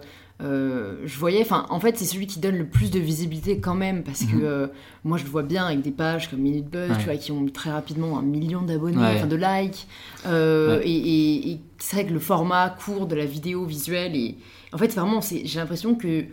[0.44, 3.76] euh, je voyais, enfin, en fait, c'est celui qui donne le plus de visibilité quand
[3.76, 4.42] même, parce que Mhm.
[4.44, 4.68] euh,
[5.04, 6.98] moi, je le vois bien avec des pages comme Minute Buzz, Ouais.
[6.98, 9.14] tu vois, qui ont très rapidement un million d'abonnés, Ouais.
[9.16, 9.86] enfin de likes.
[10.26, 10.82] Ouais.
[10.84, 14.36] Et, et- et c'est vrai que le format court de la vidéo visuelle, et
[14.74, 16.26] en fait, vraiment, j'ai l'impression que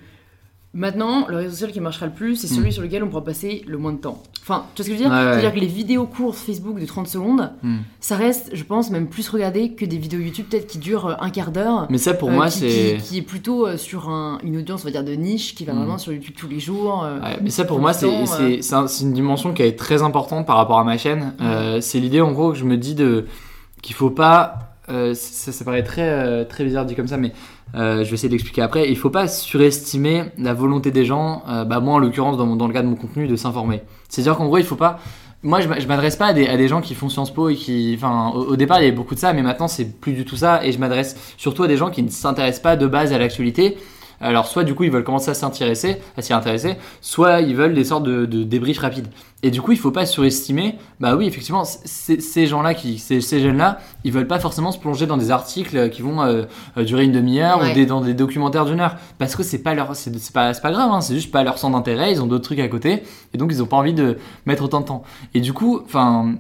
[0.75, 2.71] maintenant, le réseau social qui marchera le plus, c'est celui Mhm.
[2.73, 4.23] sur lequel on pourra passer le moins de temps.
[4.43, 5.11] Enfin, tu vois ce que je veux dire?
[5.17, 5.31] Ouais, ouais.
[5.33, 7.79] C'est-à-dire que les vidéos courtes Facebook de 30 secondes, Hmm.
[8.01, 11.15] ça reste, je pense, même plus regardé que des vidéos YouTube peut-être qui durent euh,
[11.21, 11.87] un quart d'heure.
[11.89, 12.99] Mais ça, pour euh, moi, c'est.
[12.99, 15.65] qui, qui est plutôt euh, sur un- une audience, on va dire, de niche, qui
[15.65, 15.77] va Mm.
[15.79, 17.07] vraiment sur YouTube tous les jours.
[17.23, 18.07] Ouais, mais ça pour moi c'est
[18.75, 21.35] un- une dimension qui est très importante par rapport à ma chaîne.
[21.41, 23.25] Euh, c'est l'idée en gros que je me dis de
[23.83, 24.59] qu'il faut pas
[24.91, 27.33] euh, ça, ça paraît très très bizarre dit comme ça mais
[27.75, 28.89] euh, je vais essayer de l'expliquer après.
[28.91, 32.67] Il faut pas surestimer la volonté des gens, euh, bah moi en l'occurrence dans, dans
[32.67, 33.83] le cas de mon contenu, de s'informer.
[34.09, 34.99] C'est-à-dire qu'en gros il faut pas
[35.45, 37.55] moi, je je m'adresse pas à des, à des gens qui font Sciences Po et
[37.55, 37.93] qui.
[37.95, 40.25] Enfin, au, au départ, il y avait beaucoup de ça, mais maintenant, c'est plus du
[40.25, 40.65] tout ça.
[40.65, 43.77] Et je m'adresse surtout à des gens qui ne s'intéressent pas de base à l'actualité.
[44.21, 47.75] Alors, soit du coup, ils veulent commencer à s'intéresser, à s'y intéresser, soit ils veulent
[47.75, 49.09] des sortes de, de débriefs rapides.
[49.43, 50.77] Et du coup, il faut pas surestimer.
[51.01, 55.07] Bah oui, effectivement, ces gens-là, qui, ces, ces jeunes-là, ils veulent pas forcément se plonger
[55.07, 56.45] dans des articles qui vont euh,
[56.79, 57.73] euh, durer une demi-heure Ouais.
[57.73, 60.71] ou des, dans des documentaires d'une heure, parce que c'est pas leur, c'est pas, pas
[60.73, 62.13] grave, hein, c'est juste pas leur centre d'intérêt.
[62.13, 63.03] Ils ont d'autres trucs à côté,
[63.35, 65.03] et donc ils ont pas envie de mettre autant de temps.
[65.35, 66.35] Et du coup, enfin.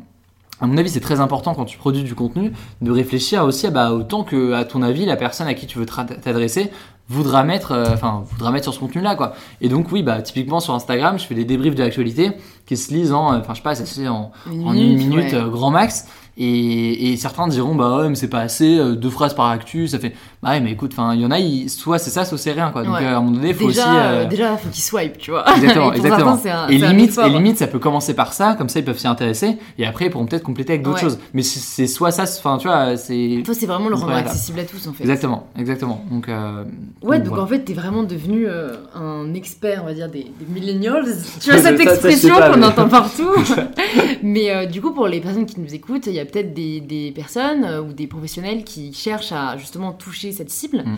[0.60, 3.70] À mon avis, c'est très important quand tu produis du contenu de réfléchir aussi à
[3.70, 6.70] bah, autant que, à ton avis, la personne à qui tu veux t'adresser
[7.08, 9.34] voudra mettre, euh, enfin, voudra mettre sur ce contenu-là, quoi.
[9.60, 12.32] Et donc, oui, bah, typiquement sur Instagram, je fais des débriefs de l'actualité
[12.66, 15.32] qui se lisent en, enfin, je sais pas, ça se en, une en une minute
[15.32, 15.34] ouais.
[15.34, 16.06] euh, grand max.
[16.36, 19.86] Et, et certains diront, bah ouais, mais c'est pas assez, euh, deux phrases par actu,
[19.86, 20.14] ça fait.
[20.42, 22.70] Bah ouais, mais écoute, enfin, il y en a, soit c'est ça, soit c'est rien,
[22.72, 22.82] quoi.
[22.82, 23.04] Donc, Ouais.
[23.04, 23.96] euh, à un moment donné, il faut déjà, aussi.
[23.96, 25.44] euh, déjà, faut qu'ils swipe, tu vois.
[25.56, 26.36] Exactement, Et exactement.
[26.44, 29.06] un- Et limite, et limite, ça peut commencer par ça, comme ça ils peuvent s'y
[29.06, 31.02] intéresser, et après ils pourront peut-être compléter avec d'autres Ouais.
[31.02, 31.18] choses.
[31.34, 33.42] Mais c'est- soit ça, enfin tu vois, c'est.
[33.44, 35.04] Toi, c'est vraiment le rendre accessible à tous, en fait.
[35.04, 36.04] Exactement, exactement.
[36.10, 36.64] Donc, euh,
[37.04, 40.46] Ouais, donc en fait, t'es vraiment devenu euh, un expert, on va dire, des, des
[40.52, 41.04] millennials.
[41.40, 43.30] Tu vois cette expression mais- entend partout.
[44.22, 46.80] mais euh, du coup, pour les personnes qui nous écoutent, il y a peut-être des,
[46.80, 50.78] des personnes euh, ou des professionnels qui cherchent à justement toucher cette cible.
[50.84, 50.96] Mm.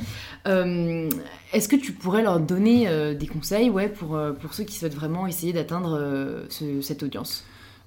[0.48, 1.08] Euh,
[1.52, 2.86] Est-ce que tu pourrais leur donner
[3.18, 6.00] des conseils ouais, pour, pour ceux qui souhaitent vraiment essayer d'atteindre
[6.48, 7.44] ce- cette audience?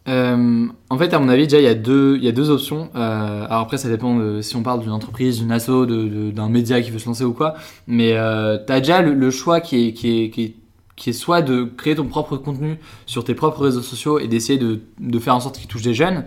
[0.07, 2.49] Euh, en fait, à mon avis, déjà, il y a deux, il y a deux
[2.49, 2.89] options.
[2.95, 6.81] Euh, alors après, ça dépend de si on parle d'une entreprise, d'une asso, d'un média
[6.81, 7.55] qui veut se lancer ou quoi.
[7.85, 10.55] Mais euh, tu as déjà le, le choix qui est, qui, est, qui, est,
[10.99, 14.59] qui est soit de créer ton propre contenu sur tes propres réseaux sociaux et d'essayer
[14.59, 16.25] de, de faire en sorte qu'il touche des jeunes,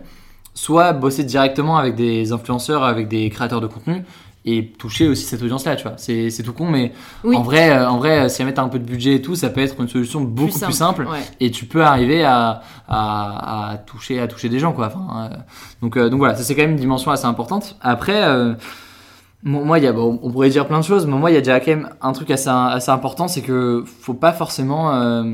[0.55, 4.03] soit bosser directement avec des influenceurs, avec des créateurs de contenu
[4.45, 5.93] et toucher aussi cette audience-là, tu vois.
[5.99, 8.69] C'est c'est tout con, mais Oui, en vrai, euh, en vrai, si à mettre un
[8.69, 11.21] peu de budget et tout, ça peut être une solution beaucoup plus simple Ouais.
[11.39, 15.37] et tu peux arriver à, à, à toucher à toucher des gens quoi enfin, euh,
[15.81, 18.55] donc euh, donc voilà ça c'est quand même une dimension assez importante après euh,
[19.45, 21.37] moi il y a bon, on pourrait dire plein de choses mais moi il y
[21.37, 25.25] a déjà quand même un truc assez assez important c'est que faut pas forcément euh,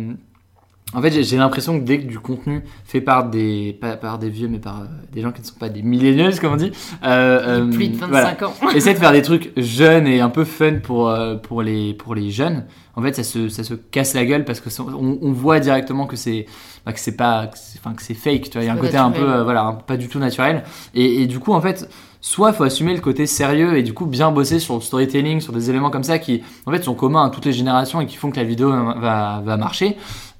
[0.94, 4.30] en fait j'ai- l'impression que dès que du contenu fait par des pas par des
[4.30, 6.72] vieux mais par euh, des gens qui ne sont pas des millennials comme on dit
[7.04, 8.36] euh, euh, plus de 25 voilà.
[8.48, 8.52] ans.
[8.74, 12.30] Essayer de faire des trucs jeunes et un peu fun pour, pour, les, pour les
[12.30, 12.64] jeunes.
[12.96, 16.06] En fait, ça se, ça se casse la gueule parce que on, on voit directement
[16.06, 16.46] que c'est
[16.84, 18.44] bah, que c'est pas que c'est- enfin que c'est fake.
[18.50, 20.64] Tu vois, il y a un côté un peu voilà un- pas du tout naturel.
[20.94, 21.88] Et, et du coup, en fait,
[22.20, 25.52] soit faut assumer le côté sérieux et du coup bien bosser sur le storytelling, sur
[25.52, 28.16] des éléments comme ça qui en fait sont communs à toutes les générations et qui
[28.16, 29.96] font que la vidéo va, va marcher.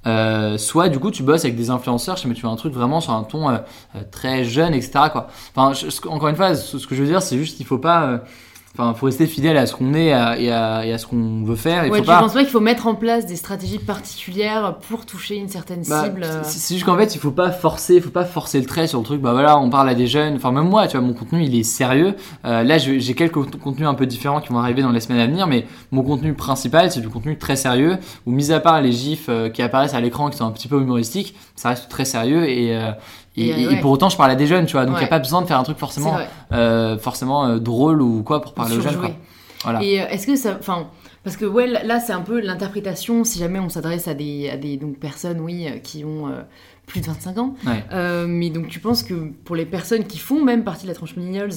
[0.07, 3.01] Euh, soit du coup tu bosses avec des influenceurs, mais tu fais un truc vraiment
[3.01, 3.57] sur un ton euh,
[3.95, 4.91] euh, très jeune, etc.
[5.11, 5.27] Quoi.
[5.55, 5.73] Enfin,
[6.07, 8.17] encore une fois, ce, ce que je veux dire, c'est juste qu'il faut pas, euh,
[8.77, 11.05] enfin, faut rester fidèle à ce qu'on est et à, et à- et à ce
[11.07, 11.85] qu'on veut faire.
[11.85, 12.19] Il Ouais, faut tu pas.
[12.19, 16.03] penses pas qu'il faut mettre en place des stratégies particulières pour toucher une certaine Bah,
[16.05, 18.87] cible c'est juste qu'en fait, il faut pas forcer, il faut pas forcer le trait
[18.87, 19.21] sur le truc.
[19.21, 20.35] Bah voilà, on parle à des jeunes.
[20.35, 22.15] Enfin, même moi, tu vois, mon contenu, il est sérieux.
[22.45, 25.21] Euh, là, j'ai quelques cont- contenus un peu différents qui vont arriver dans les semaines
[25.21, 27.97] à venir, mais mon contenu principal, c'est du contenu très sérieux.
[28.25, 30.67] Où, mis à part les gifs euh, qui apparaissent à l'écran, qui sont un petit
[30.67, 32.91] peu humoristiques, ça reste très sérieux et euh,
[33.37, 34.85] et, Et, euh, et- pour autant, je parle à des jeunes, tu vois.
[34.85, 34.99] Donc, il Ouais.
[35.01, 36.17] n'y a pas besoin de faire un truc forcément,
[36.51, 38.97] euh, forcément euh, drôle ou quoi pour parler aux jeunes.
[38.97, 39.11] Quoi.
[39.63, 39.83] Voilà.
[39.83, 40.57] Et est-ce que ça.
[40.59, 40.87] Enfin,
[41.23, 44.55] Parce que ouais, là c'est un peu l'interprétation, si jamais on s'adresse à des, à
[44.57, 46.31] des donc, personnes oui, qui ont
[46.85, 47.55] plus de 25 ans.
[48.27, 49.13] Mais donc tu penses que
[49.43, 51.51] pour les personnes qui font même partie de la tranche millennials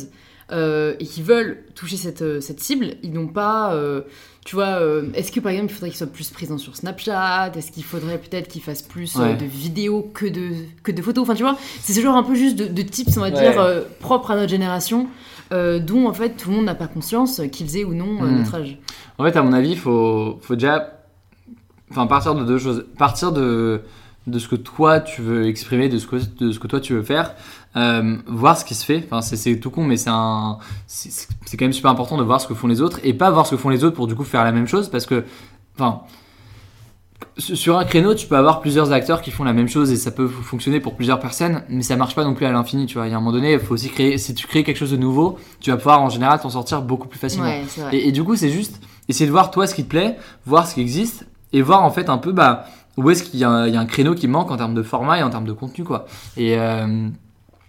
[0.53, 3.74] et qui veulent toucher cette, cette cible, ils n'ont pas...
[4.44, 4.80] tu vois,
[5.14, 7.53] est-ce que par exemple il faudrait qu'ils soient plus présents sur Snapchat?
[7.57, 10.50] Est-ce qu'il faudrait peut-être qu'ils fassent plus de vidéos que de,
[10.82, 11.22] que de photos?
[11.22, 13.55] Enfin tu vois, c'est ce genre un peu juste de, de tips, on va dire,
[14.00, 15.09] propres à notre génération.
[15.50, 18.38] dont en fait tout le monde n'a pas conscience qu'ils aient ou non hmm.
[18.38, 18.78] notre âge.
[19.18, 20.98] En fait, à mon avis, il faut, faut déjà
[21.90, 22.84] enfin, partir de deux choses.
[22.98, 23.82] Partir de,
[24.26, 26.94] de ce que toi tu veux exprimer, de ce que, de ce que toi tu
[26.94, 27.34] veux faire,
[27.76, 29.06] euh, voir ce qui se fait.
[29.10, 32.46] Enfin, c'est tout con, mais c'est un, c'est quand même super important de voir ce
[32.46, 34.24] que font les autres et pas voir ce que font les autres pour du coup
[34.24, 35.24] faire la même chose parce que,
[35.74, 36.02] enfin,
[37.38, 40.10] sur un créneau, tu peux avoir plusieurs acteurs qui font la même chose et ça
[40.10, 43.06] peut fonctionner pour plusieurs personnes, mais ça marche pas non plus à l'infini, tu vois.
[43.06, 44.90] Il y a un moment donné, il faut aussi créer, si tu crées quelque chose
[44.90, 47.52] de nouveau, tu vas pouvoir en général t'en sortir beaucoup plus facilement.
[47.92, 50.66] et, et, du coup, c'est juste essayer de voir toi ce qui te plaît, voir
[50.66, 52.66] ce qui existe et voir en fait un peu bah,
[52.97, 55.30] où est-ce qu'il y, a un créneau qui manque en termes de format et en
[55.30, 56.07] termes de contenu quoi.
[56.36, 57.09] Et euh,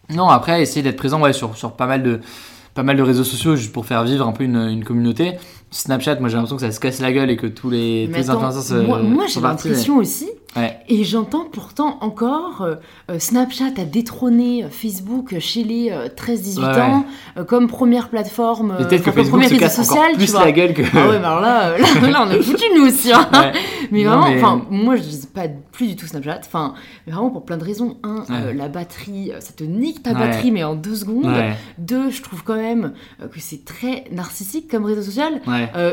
[0.10, 2.20] non, après essayer d'être présent ouais, sur, sur pas mal de
[2.74, 5.34] pas mal de réseaux sociaux juste pour faire vivre un peu une, une communauté.
[5.72, 8.18] Snapchat, moi j'ai l'impression que ça se casse la gueule et que tous les, tous
[8.18, 8.74] les influenceurs se.
[8.74, 10.30] Moi, moi j'ai l'impression aussi
[10.88, 12.76] et j'entends pourtant encore euh,
[13.10, 17.06] euh, Snapchat a détrôné euh, Facebook chez les 13-18 ans
[17.48, 20.84] comme première plateforme, peut-être que Facebook se casse encore plus la gueule que.
[20.94, 23.12] Ah ouais, mais alors là, là, on a foutu nous aussi.
[23.12, 23.28] Hein.
[23.92, 26.42] Mais vraiment, enfin, moi je dis pas plus du tout Snapchat.
[26.46, 26.76] Enfin,
[27.08, 27.98] vraiment pour plein de raisons.
[28.04, 28.24] Un,
[28.54, 31.32] la batterie, ça te nique ta batterie, mais en deux secondes.
[31.78, 35.42] Deux, je trouve quand même que c'est très narcissique comme réseau social.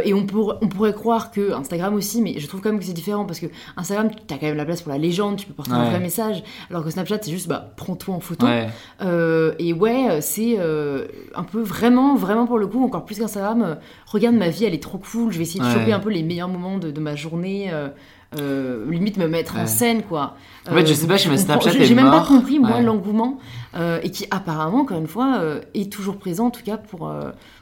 [0.04, 0.26] et on,
[0.60, 3.40] on pourrait croire que Instagram aussi, mais je trouve quand même que c'est différent parce
[3.40, 3.46] que
[3.76, 6.00] Instagram, tu as quand même la place pour la légende, tu peux porter un vrai
[6.00, 6.42] message.
[6.70, 8.46] Alors que Snapchat, c'est juste, bah, prends-toi en photo.
[9.02, 13.62] Euh, et ouais, c'est euh, un peu vraiment, vraiment pour le coup, encore plus qu'Instagram,
[13.62, 13.74] euh,
[14.06, 16.22] regarde ma vie, elle est trop cool, je vais essayer de choper un peu les
[16.22, 17.70] meilleurs moments de, de ma journée.
[18.36, 20.36] limite me mettre en scène quoi.
[20.68, 23.38] En fait, je sais pas, je Snapchat J'ai même pas compris moi l'engouement
[23.74, 25.40] et qui apparemment encore une fois
[25.74, 27.08] est toujours présent en tout cas pour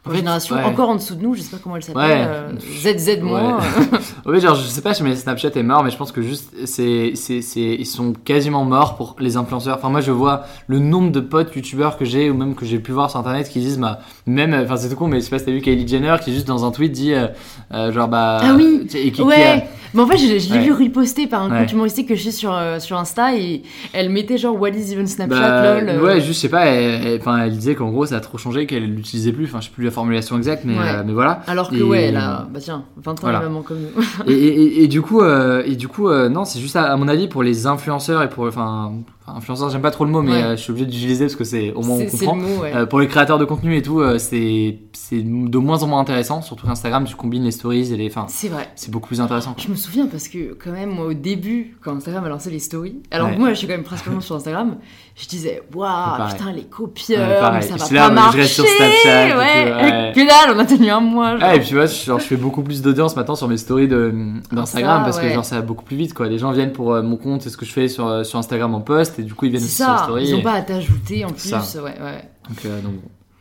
[0.07, 3.59] une génération encore en dessous de nous, je sais pas comment elle s'appelle, ZZ moins.
[4.27, 4.41] Ouais.
[4.41, 7.41] genre je sais pas, mais Snapchat est mort, mais je pense que juste c'est, c'est,
[7.57, 9.77] ils sont quasiment morts pour les influenceurs.
[9.77, 12.79] Enfin moi je vois le nombre de potes youtubeurs que j'ai ou même que j'ai
[12.79, 15.31] pu voir sur internet qui disent bah même, enfin c'est tout con, mais je sais
[15.31, 17.29] pas si t'as vu Kylie Jenner qui juste dans un tweet dit euh,
[17.73, 18.87] euh, genre bah ah oui,
[19.19, 19.69] ouais.
[19.95, 22.53] Mais en fait, je, l'ai vu riposter par un compte humoristique que je suis sur,
[22.53, 25.98] euh, sur Insta et elle mettait genre What is even Snapchat bah, lol.
[26.01, 28.85] Ouais, juste, je sais pas, elle, elle, disait qu'en gros ça a trop changé, qu'elle
[28.85, 29.45] l'utilisait plus.
[29.45, 31.43] Enfin, je sais plus la formulation exacte, mais, euh, mais voilà.
[31.47, 33.41] Alors que, ouais, elle a, bah tiens, 20 ans, voilà.
[33.41, 34.33] même comme nous.
[34.33, 37.29] et, et, et, du coup, euh, et du coup non, c'est juste à, mon avis
[37.29, 38.47] pour les influenceurs et pour.
[38.47, 38.93] Enfin,
[39.37, 41.73] influenceur, j'aime pas trop le mot, mais euh, je suis obligé d'utiliser parce que c'est
[41.73, 42.39] au moins on comprend.
[42.65, 46.01] Euh, pour les créateurs de contenu et tout, euh, c'est c'est de moins en moins
[46.01, 46.43] intéressant.
[46.43, 48.07] Surtout Instagram, tu combines les stories et les.
[48.07, 48.69] Enfin, c'est vrai.
[48.75, 49.55] C'est beaucoup plus intéressant.
[49.59, 52.59] Je me souviens parce que quand même moi au début, quand Instagram a lancé les
[52.59, 54.77] stories, alors moi je suis quand même principalement sur Instagram,
[55.17, 55.88] je disais waouh
[56.31, 58.43] putain les copieurs, ça va pas marcher.
[58.43, 59.39] Je sur Snapchat.
[59.39, 60.13] Ouais.
[60.15, 61.55] Que dalle, on a tenu un mois.
[61.55, 65.19] et puis vois, genre, je fais beaucoup plus d'audience maintenant sur mes stories d'Instagram parce
[65.19, 66.29] que genre ça va beaucoup plus vite quoi.
[66.29, 68.81] Les gens viennent pour mon compte, c'est ce que je fais sur sur Instagram en
[68.81, 70.29] post et du coup ils viennent sur la story.
[70.29, 71.53] Ils n'ont pas à t'ajouter en plus.
[71.53, 72.31] Ouais, ouais.
[72.49, 72.95] Donc, euh, donc...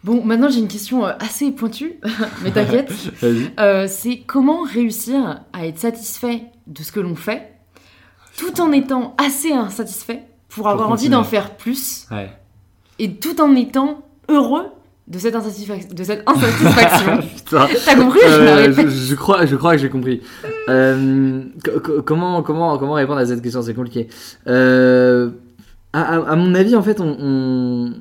[0.04, 2.00] Bon, maintenant j'ai une question euh, assez pointue,
[2.44, 2.92] mais t'inquiète.
[3.60, 7.54] euh, c'est comment réussir à être satisfait de ce que l'on fait,
[8.38, 10.27] tout en étant assez insatisfait?
[10.58, 12.32] Pour avoir envie d'en faire plus, ouais.
[12.98, 14.66] et tout en étant heureux
[15.08, 15.90] de cette, insatisfaction.
[15.94, 17.20] De cette insatisfaction.
[17.86, 20.22] T'as compris euh, je, je, crois, je crois que j'ai compris.
[20.68, 21.44] Euh,
[22.06, 23.62] comment, comment, comment répondre à cette question?
[23.62, 24.10] C'est compliqué.
[24.48, 25.30] Euh,
[25.94, 27.94] à, mon avis, en fait, on.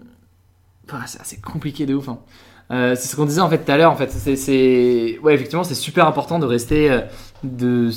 [1.07, 2.09] c'est assez compliqué de ouf.
[2.09, 2.19] Hein.
[2.73, 3.93] Euh, c'est ce qu'on disait en fait tout à l'heure.
[3.93, 7.03] En fait, c'est, ouais, effectivement, c'est super important de rester
[7.45, 7.91] de.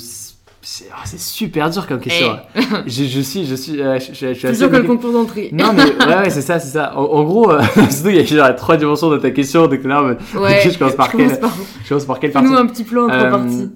[0.62, 2.36] C'est super dur comme question.
[2.54, 2.60] Eh.
[2.86, 5.48] je, je, suis, je suis, euh, je, je, suis sûr que le concours d'entrée.
[5.52, 6.96] Non mais ouais, ouais c'est ça, c'est ça.
[6.98, 7.50] En, gros,
[7.90, 10.16] surtout il y a genre trois dimensions de ta question, donc là, ouais,
[10.62, 11.30] je commence par quelle,
[11.84, 12.48] je commence par quelle partie.
[12.48, 13.70] Nous un petit plan en trois parties.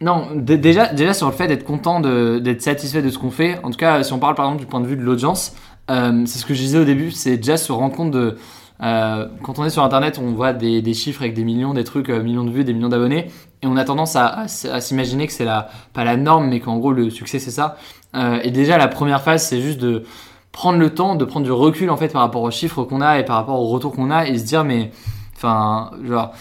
[0.00, 3.70] Non, déjà, déjà sur le fait d'être content, d'être satisfait de ce qu'on fait, en
[3.70, 5.54] tout cas si on parle par exemple du point de vue de l'audience,
[5.90, 8.36] euh, c'est ce que je disais au début, c'est déjà se rendre compte de...
[8.82, 11.84] Euh, quand on est sur Internet, on voit des, des, chiffres avec des millions, des
[11.84, 13.30] trucs, euh, millions de vues, des millions d'abonnés,
[13.62, 16.76] et on a tendance à, à, s'imaginer que c'est la, pas la norme, mais qu'en
[16.78, 17.76] gros le succès c'est ça.
[18.14, 20.04] Euh, et déjà la première phase, c'est juste de
[20.52, 23.18] prendre le temps, de prendre du recul en fait par rapport aux chiffres qu'on a
[23.18, 24.92] et par rapport au retour qu'on a, et se dire mais,
[25.34, 26.32] enfin, genre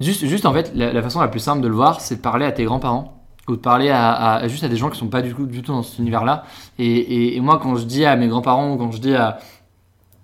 [0.00, 2.44] Juste, juste en fait, la, façon la plus simple de le voir, c'est de parler
[2.44, 3.14] à tes grands-parents
[3.48, 5.72] ou de parler à, juste à des gens qui sont pas du tout, du tout
[5.72, 6.44] dans cet univers-là.
[6.78, 9.38] Et, et, moi, quand je dis à mes grands-parents ou quand je dis à,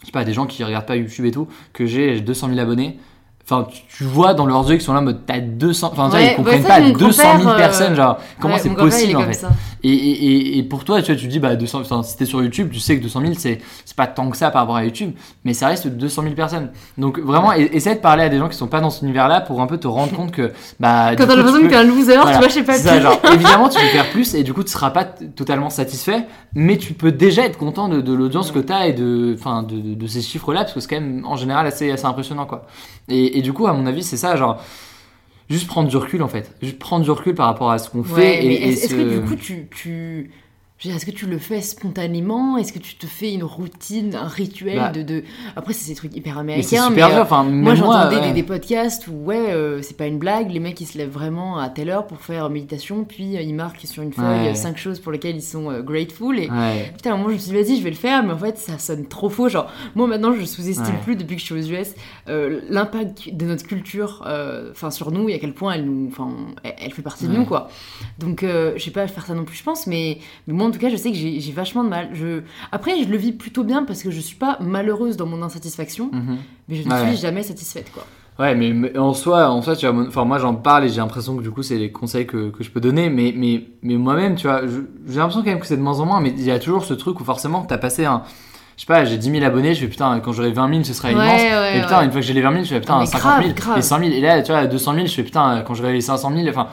[0.02, 2.60] je sais pas, des gens qui regardent pas YouTube et tout, que j'ai 200 000
[2.60, 2.98] abonnés,
[3.44, 5.90] Enfin, tu, vois dans leurs yeux qu'ils sont là en mode t'as 200.
[5.92, 7.94] Enfin, Ouais, ils bah, comprennent ça, pas mon 200 000 grand-père, euh, personnes.
[7.96, 9.50] Genre, comment Ouais, c'est possible en fait ça.
[9.84, 12.42] Et, et, et, pour toi, tu vois, tu dis, bah, 200, enfin, si t'es sur
[12.42, 14.84] YouTube, tu sais que 200 000, c'est, c'est pas tant que ça par rapport à
[14.84, 15.12] YouTube,
[15.44, 16.70] mais ça reste 200 000 personnes.
[16.98, 19.60] Donc vraiment, essaie de parler à des gens qui sont pas dans cet univers-là pour
[19.60, 22.32] un peu te rendre compte que, bah, Quand t'as l'impression que t'es un loser, voilà.
[22.32, 24.52] tu vois, je sais pas c'est ça, genre, évidemment, tu peux faire plus et du
[24.52, 28.52] coup, tu seras pas totalement satisfait, mais tu peux déjà être content de, de l'audience
[28.52, 31.24] que t'as et de, enfin, de, de, de ces chiffres-là, parce que c'est quand même,
[31.24, 32.66] en général, assez, assez impressionnant, quoi.
[33.08, 34.62] Et, et du coup, à mon avis, c'est ça, genre,
[35.52, 36.54] juste prendre du recul, en fait.
[36.62, 38.14] Juste prendre du recul par rapport à ce qu'on fait.
[38.14, 40.30] Ouais, et est-ce que du coup tu, tu...
[40.84, 42.56] Est-ce que tu le fais spontanément?
[42.56, 44.90] Est-ce que tu te fais une routine, un rituel Bah.
[44.90, 45.22] de, de...
[45.56, 47.20] Après, c'est ces trucs hyper Mais américains, super mais, dur.
[47.20, 48.28] euh, Enfin, moi j'entendais ouais.
[48.28, 51.10] des, des podcasts où, ouais, euh, c'est pas une blague, les mecs ils se lèvent
[51.10, 54.54] vraiment à telle heure pour faire méditation, puis euh, ils marquent sur une feuille Ouais.
[54.54, 56.38] cinq choses pour lesquelles ils sont euh, grateful.
[56.38, 56.92] Et Ouais.
[56.96, 58.38] putain, à un moment je me suis dit, vas-y, je vais le faire, mais en
[58.38, 59.48] fait ça sonne trop faux.
[59.48, 61.94] Genre, moi maintenant je sous-estime plus depuis que je suis aux US
[62.68, 64.26] l'impact de notre culture
[64.70, 66.10] enfin sur nous et à quel point elle nous
[66.64, 67.68] elle, elle fait partie de nous quoi
[68.18, 70.88] donc je sais pas faire ça non plus je pense mais, mais moi tout cas
[70.88, 72.40] je sais que j'ai vachement de mal je
[72.72, 76.10] après je le vis plutôt bien parce que je suis pas malheureuse dans mon insatisfaction
[76.12, 76.38] Mhm.
[76.68, 77.08] mais je ne Ouais.
[77.12, 78.04] suis jamais satisfaite quoi
[78.38, 80.96] Ouais, mais, mais en soi, en soi, tu vois, enfin moi j'en parle et j'ai
[80.96, 83.94] l'impression que du coup c'est les conseils que, que je peux donner, mais mais mais
[83.96, 84.62] moi-même, tu vois,
[85.06, 86.86] j'ai l'impression quand même que c'est de moins en moins, mais il y a toujours
[86.86, 88.22] ce truc où forcément t'as passé un,
[88.76, 90.94] je sais pas, j'ai 10 000 abonnés, je fais putain quand j'aurai 20 000 ce
[90.94, 91.40] sera Ouais, immense.
[91.42, 92.04] ouais, et putain, ouais.
[92.06, 93.54] une fois que j'ai les 20 000, je fais putain Non, mais 50 000 grave,
[93.54, 93.78] grave.
[93.78, 96.00] et 100 000 et là tu vois 200 000, je fais putain quand j'aurai les
[96.00, 96.68] 500 000, enfin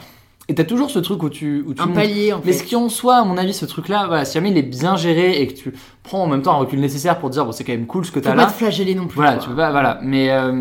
[0.50, 1.96] et t'as toujours ce truc où tu où tu un montes.
[1.96, 4.34] palier en Mais fait ce qui en soit, à mon avis, ce truc-là, voilà, si
[4.34, 5.74] jamais il est bien géré et que tu
[6.04, 8.12] prends en même temps un recul nécessaire pour dire bon c'est quand même cool ce
[8.12, 8.48] que faut t'as pas là.
[8.48, 9.40] te flageller non plus Voilà, quoi.
[9.40, 10.00] tu peux pas, voilà.
[10.04, 10.52] Mais euh,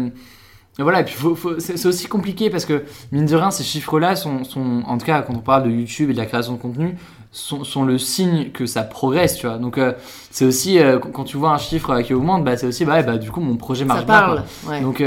[0.79, 1.17] mais voilà, et puis
[1.59, 5.23] c'est aussi compliqué parce que mine de rien, ces chiffres-là sont, sont, en tout cas,
[5.23, 6.97] quand on parle de YouTube et de la création de contenu,
[7.33, 9.59] sont, sont le signe que ça progresse, tu vois.
[9.59, 9.93] Donc euh,
[10.31, 13.03] c'est aussi euh, quand tu vois un chiffre qui augmente, bah c'est aussi bah, ouais,
[13.03, 14.15] bah du coup mon projet marche ça bien.
[14.15, 14.73] parle quoi.
[14.73, 15.03] ouais Donc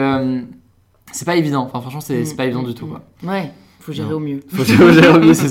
[1.12, 1.64] c'est pas évident.
[1.64, 2.90] Enfin franchement, c'est c'est Mm, pas évident mm, du tout, mm.
[2.90, 3.02] quoi.
[3.24, 3.52] ouais
[3.82, 4.16] faut gérer Non.
[4.16, 5.50] au mieux Faut gérer au mieux, c'est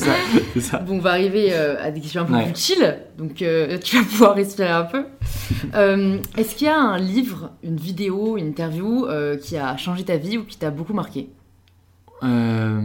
[0.60, 0.78] ça.
[0.78, 2.44] Bon, on va arriver euh, à des questions un peu Ouais.
[2.52, 5.04] plus chill, donc euh, tu vas pouvoir respirer un peu.
[5.74, 9.06] Euh, Est-ce qu'il y a un livre, une vidéo, une interview
[9.42, 11.28] qui a changé ta vie ou qui t'a beaucoup marqué?
[12.22, 12.80] Euh,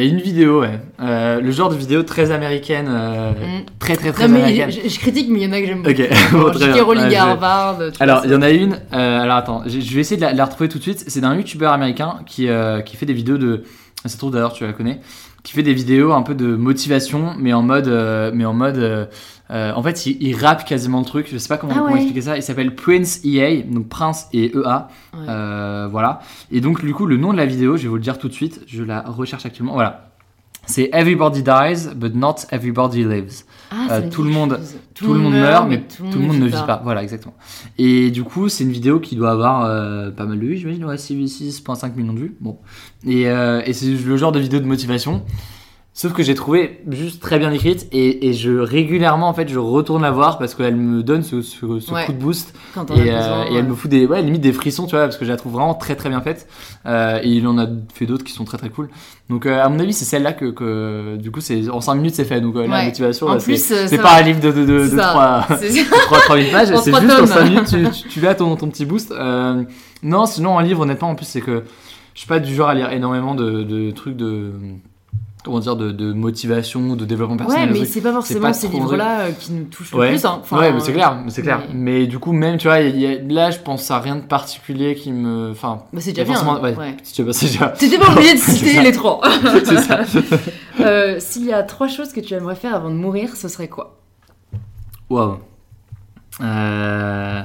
[0.00, 0.78] Il y a une vidéo, ouais.
[1.02, 3.64] Euh, le genre de vidéo très américaine, euh, Mm.
[3.80, 4.70] très très très Non, mais américaine.
[4.84, 5.90] je, je critique, mais il y en a que j'aime beaucoup.
[6.00, 7.16] Ok, Genre, bon, très J.K.
[7.18, 7.78] Harvard.
[7.98, 8.74] Alors, il y en a une.
[8.92, 11.02] euh, alors, attends, je je vais essayer de la, de la retrouver tout de suite.
[11.08, 13.64] C'est d'un youtubeur américain qui, euh, qui fait des vidéos de.
[14.04, 15.00] Ça se trouve d'ailleurs, tu la connais.
[15.42, 17.88] Qui fait des vidéos un peu de motivation, mais en mode.
[17.88, 19.08] euh, mais en mode.
[19.50, 21.28] Euh, en fait, il, il rappe quasiment le truc.
[21.30, 21.98] Je sais pas comment, Ah comment ouais.
[21.98, 22.36] expliquer ça.
[22.36, 24.88] Il s'appelle Prince EA, donc Prince et EA.
[25.14, 25.20] Ouais.
[25.28, 26.20] Euh, voilà.
[26.50, 28.28] Et donc, du coup, le nom de la vidéo, je vais vous le dire tout
[28.28, 28.60] de suite.
[28.66, 29.72] Je la recherche actuellement.
[29.74, 30.04] Voilà.
[30.66, 33.44] C'est Everybody dies, but not everybody lives.
[33.70, 34.76] Ah, euh, tout le monde- chose.
[34.94, 36.82] Tout, le monde meurt, mais tout le monde ne vit pas.
[36.84, 37.34] Voilà, exactement.
[37.78, 40.84] Et du coup, c'est une vidéo qui doit avoir euh, pas mal de vues, j'imagine,
[40.84, 42.36] ouais, 6,5 millions de vues.
[42.40, 42.58] Bon.
[43.06, 45.22] Et, euh, et c'est le genre de vidéo de motivation.
[46.00, 49.58] Sauf que j'ai trouvé juste très bien écrite et, et je régulièrement en fait je
[49.58, 52.06] retourne la voir parce qu'elle me donne ce, ce- ce Ouais.
[52.06, 54.52] coup de boost Quand et, euh, besoin, et elle me fout des ouais limite des
[54.52, 56.46] frissons tu vois parce que je la trouve vraiment très très bien faite
[56.86, 58.90] Euh, et il en a fait d'autres qui sont très très cool
[59.28, 61.96] donc euh, à mon avis c'est celle là que, que du coup c'est en 5
[61.96, 62.84] minutes c'est fait donc euh, la Ouais.
[62.84, 65.08] motivation En c'est- plus, euh, c'est pas un livre de, de, de, de ça.
[65.48, 67.26] 3 C'est- 3 3000 pages, En c'est juste en tomes.
[67.26, 67.66] 5 minutes,
[68.04, 69.10] tu, tu, ton, ton petit boost.
[69.10, 69.64] Euh,
[70.04, 71.64] non, sinon, un livre, honnêtement, en plus, c'est que
[72.14, 74.52] je suis pas du genre à lire énormément de, de trucs de.
[75.44, 77.72] Comment dire, de, de motivation, de développement Ouais, personnel.
[77.72, 80.24] de mais c'est pas forcément pas ces livres-là euh, qui nous touchent le Ouais, plus.
[80.24, 80.38] hein.
[80.42, 81.62] Enfin, ouais, mais c'est clair, mais c'est clair.
[81.72, 84.16] mais- Mais du coup, même, tu vois, il y a- là, je pense à rien
[84.16, 85.52] de particulier qui me.
[85.52, 86.34] Enfin, Bah, c'est déjà bien.
[86.34, 86.96] forcément- ouais, ouais.
[87.04, 87.68] si tu veux, c'est déjà.
[87.68, 89.20] T'étais pas obligé de citer les trois.
[89.64, 90.00] c'est ça.
[90.80, 93.66] Euh, S'il y a trois choses que tu aimerais faire avant de mourir, ce serait
[93.68, 93.96] quoi?
[95.10, 95.38] Waouh.
[96.40, 97.42] Euh.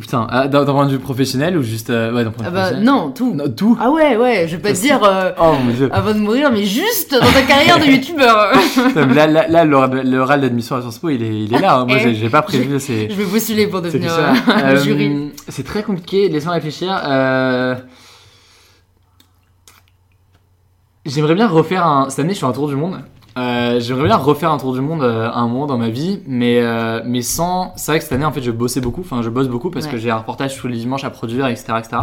[0.00, 1.90] Putain, ah, d'un point de vue professionnel ou juste.
[1.90, 3.34] euh, Ouais, d'un point de Ah vue bah professionnel non, tout.
[3.34, 5.88] Non, tout Ah ouais, ouais, je vais pas te dire euh, Oh mon dieu.
[5.92, 8.52] avant de mourir, mais juste dans ta carrière de youtubeur.
[9.14, 11.76] Là, là, là, l'oral l'oral d'admission à Sciences Po, il est, il est là.
[11.80, 11.86] hein.
[11.86, 12.78] Moi, Eh, j'ai- pas prévu.
[12.80, 14.32] Je vais postuler pour devenir euh,
[14.64, 15.32] Euh, jury.
[15.48, 16.28] C'est très compliqué.
[16.28, 16.90] Laisse-moi réfléchir.
[21.06, 22.10] J'aimerais bien refaire un.
[22.10, 23.00] Cette année, je fais un tour du monde.
[23.38, 26.20] Euh, J'aimerais bien refaire un tour du monde euh, à un moment dans ma vie,
[26.26, 27.72] mais, euh, mais sans.
[27.76, 29.02] C'est vrai que cette année, en fait, je bossais beaucoup.
[29.02, 29.92] Enfin, je bosse beaucoup parce Ouais.
[29.92, 31.74] que j'ai un reportage tous les dimanches à produire, etc.
[31.78, 31.96] etc.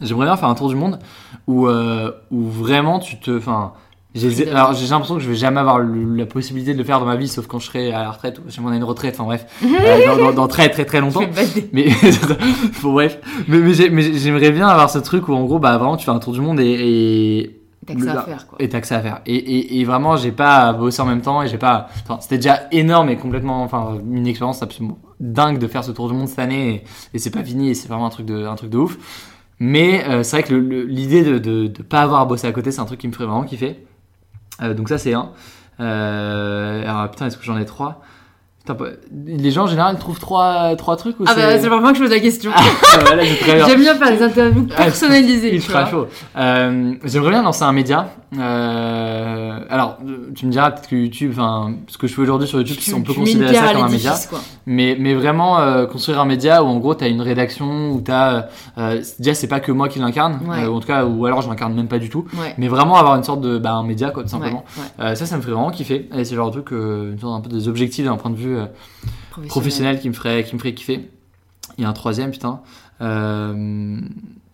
[0.00, 0.98] J'aimerais bien faire un tour du monde
[1.46, 3.36] où, euh, où vraiment tu te.
[3.36, 3.72] Enfin,
[4.14, 7.00] j'ai alors, j'ai l'impression que je vais jamais avoir le- la possibilité de le faire
[7.00, 8.84] dans ma vie, sauf quand je serai à la retraite ou si on a une
[8.84, 9.14] retraite.
[9.18, 11.20] Enfin, bref, euh, dans, dans- dans très très très longtemps.
[11.72, 11.88] Mais
[12.82, 13.18] bon, bref,
[13.48, 13.58] mais,
[13.90, 16.32] mais j'aimerais bien avoir ce truc où en gros, bah vraiment, tu fais un tour
[16.34, 16.66] du monde et
[17.40, 17.55] et
[17.86, 18.56] T'as que ça le- à faire, quoi.
[18.60, 19.20] et t'as que ça à faire.
[19.26, 21.88] Et, et, et vraiment, j'ai pas bossé en même temps et j'ai pas.
[22.02, 26.08] Enfin, c'était déjà énorme et complètement, enfin, une expérience absolument dingue de faire ce tour
[26.08, 26.84] du monde cette année
[27.14, 28.98] et, c'est pas fini et c'est vraiment un truc de, un truc de ouf.
[29.58, 32.70] Mais euh, c'est vrai que l'idée de, de, de, pas avoir à bosser à côté,
[32.72, 33.86] c'est un truc qui me ferait vraiment kiffer.
[34.62, 35.30] Euh, donc ça, c'est un.
[35.78, 38.02] alors putain, est-ce que j'en ai trois?
[39.26, 42.02] Les gens en général trouvent trois, trois trucs ou Ah bah c'est vraiment que je
[42.02, 42.50] pose la question.
[42.54, 42.62] Ah,
[43.66, 45.54] J'aime bien faire des interviews ah, personnalisées.
[45.54, 46.06] Ultra chaud.
[46.36, 48.08] Euh, J'aimerais bien lancer un média.
[48.38, 49.98] Euh, alors,
[50.34, 53.02] tu me diras peut-être que YouTube, enfin, ce que je fais aujourd'hui sur YouTube, on
[53.02, 54.14] peut considérer ça comme un média.
[54.66, 58.00] Mais, mais vraiment euh, construire un média où en gros tu as une rédaction, où
[58.00, 58.48] tu as.
[58.78, 61.48] Euh, déjà, c'est pas que moi qui l'incarne, euh, en tout cas, ou alors je
[61.48, 62.26] l'incarne même pas du tout.
[62.58, 63.58] Mais vraiment avoir une sorte de.
[63.58, 64.64] Bah, un média quoi, tout simplement.
[64.98, 66.08] ça, ça me ferait vraiment kiffer.
[66.16, 68.55] Et c'est genre de truc, une sorte un peu des objectifs d'un point de vue
[69.30, 69.48] professionnel.
[69.48, 71.10] professionnel qui me, ferait, qui me ferait kiffer.
[71.78, 72.60] Il y a un troisième, putain.
[73.00, 73.98] Euh,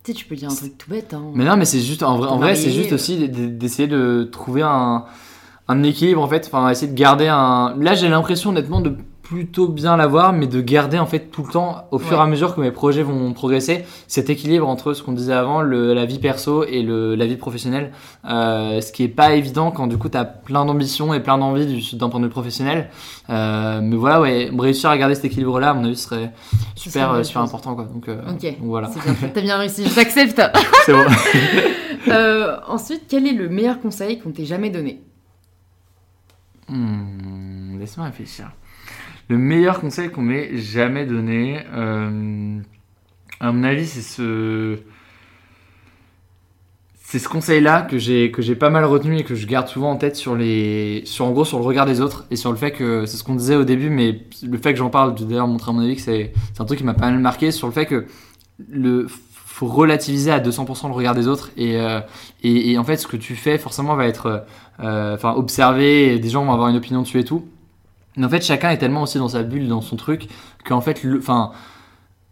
[0.03, 1.13] tu sais, tu peux dire un truc tout bête.
[1.13, 1.31] Hein.
[1.33, 4.63] Mais non, mais c'est juste, en vrai, en vrai c'est juste aussi d'essayer de trouver
[4.63, 5.05] un,
[5.67, 6.45] un équilibre en fait.
[6.47, 7.75] Enfin, essayer de garder un.
[7.79, 8.97] Là, j'ai l'impression honnêtement de
[9.33, 12.27] plutôt bien l'avoir, mais de garder en fait tout le temps, au fur et à
[12.27, 16.05] mesure que mes projets vont progresser, cet équilibre entre ce qu'on disait avant, le, la
[16.05, 17.91] vie perso et le, la vie professionnelle.
[18.25, 21.39] Euh, ce qui est pas évident quand du coup tu as plein d'ambition et plein
[21.39, 22.91] d'envie d'un point de vue professionnel.
[23.31, 26.31] Euh, mais voilà, ouais, réussir à garder cet équilibre là, à mon avis, serait
[26.75, 27.73] super, euh, super important.
[27.73, 27.85] Quoi.
[27.85, 28.91] Donc, euh, donc voilà.
[29.33, 30.41] T'as bien réussi, je t'accepte.
[30.85, 31.05] C'est bon.
[32.67, 35.01] Ensuite, quel est le meilleur conseil qu'on t'ait jamais donné?
[36.69, 38.51] Hmm, Laisse-moi réfléchir.
[39.29, 42.59] Le meilleur conseil qu'on m'ait jamais donné, euh,
[43.39, 44.79] à mon avis, c'est ce.
[47.29, 51.03] Conseil-là que j'ai pas mal retenu et que je garde souvent en tête sur les
[51.05, 53.63] sur le regard des autres et sur le fait que c'est ce qu'on disait au
[53.63, 56.65] début mais le fait que j'en parle d'ailleurs montré à mon avis que c'est un
[56.65, 58.07] truc qui m'a pas mal marqué sur le fait que
[58.67, 62.01] le faut relativiser à 200% le regard des autres euh,
[62.41, 64.47] et, et, en fait ce que tu fais forcément va être
[64.79, 67.45] euh, observé des gens vont avoir une opinion dessus et tout
[68.17, 70.27] mais en fait, chacun est tellement aussi dans sa bulle, dans son truc,
[70.65, 71.51] qu'en fait, enfin,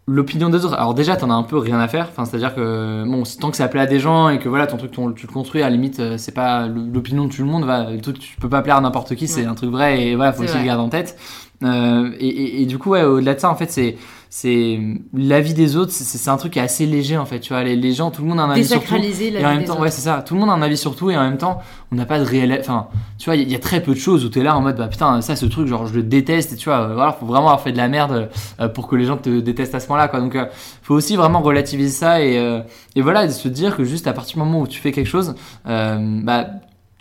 [0.06, 0.74] l'opinion des autres.
[0.74, 2.08] Alors déjà, t'en as un peu rien à faire.
[2.10, 4.76] Enfin, c'est-à-dire que bon, tant que ça plaît à des gens et que voilà, ton
[4.76, 7.64] truc, tu le construis, à la limite, euh, c'est pas l'opinion de tout le monde.
[7.64, 10.32] Va, truc, tu peux pas plaire à n'importe qui, c'est un truc vrai et voilà,
[10.32, 11.16] faut aussi le garder en tête.
[11.62, 13.96] Euh, et, et, du coup, ouais, au-delà de ça, en fait, c'est
[14.34, 14.80] c'est
[15.12, 17.62] l'avis des autres c'est un truc qui est assez léger en fait tu vois.
[17.64, 18.94] Les, les gens tout le monde a un avis sur tout.
[18.94, 20.24] Et en même temps ouais c'est ça.
[20.26, 21.60] Tout le monde a un avis sur tout et en même temps
[21.92, 22.86] on n'a pas de réel enfin
[23.18, 24.78] tu vois il y, a très peu de choses où tu es là en mode
[24.78, 27.26] bah putain ça ce truc genre je le déteste et tu vois euh, voilà faut
[27.26, 29.88] vraiment avoir fait de la merde euh, pour que les gens te détestent à ce
[29.88, 30.20] moment là quoi.
[30.20, 30.46] Donc euh,
[30.80, 32.62] faut aussi vraiment relativiser ça et,
[32.96, 35.10] et voilà de se dire que juste à partir du moment où tu fais quelque
[35.10, 35.34] chose
[35.66, 36.46] bah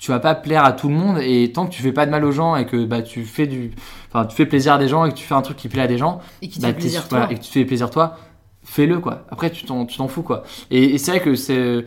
[0.01, 2.11] tu vas pas plaire à tout le monde et tant que tu fais pas de
[2.11, 3.71] mal aux gens et que bah tu fais du
[4.09, 5.83] enfin tu fais plaisir à des gens et que tu fais un truc qui plaît
[5.83, 7.27] à des gens et, qui bah, plaisir toi.
[7.29, 8.17] et que tu fais plaisir toi
[8.63, 9.25] fais-le quoi.
[9.29, 10.43] Après tu t'en tu t'en fous quoi.
[10.71, 11.85] Et, c'est vrai que c'est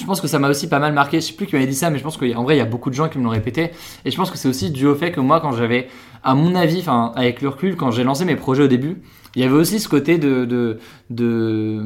[0.00, 1.20] je pense que ça m'a aussi pas mal marqué.
[1.20, 2.66] Je sais plus qui m'avait dit ça mais je pense qu'en vrai il y a
[2.66, 3.72] beaucoup de gens qui me l'ont répété.
[4.06, 5.88] Et je pense que c'est aussi dû au fait que moi quand j'avais
[6.24, 9.02] à mon avis enfin avec le recul quand j'ai lancé mes projets au début
[9.34, 10.78] il y avait aussi ce côté de, de,
[11.10, 11.82] de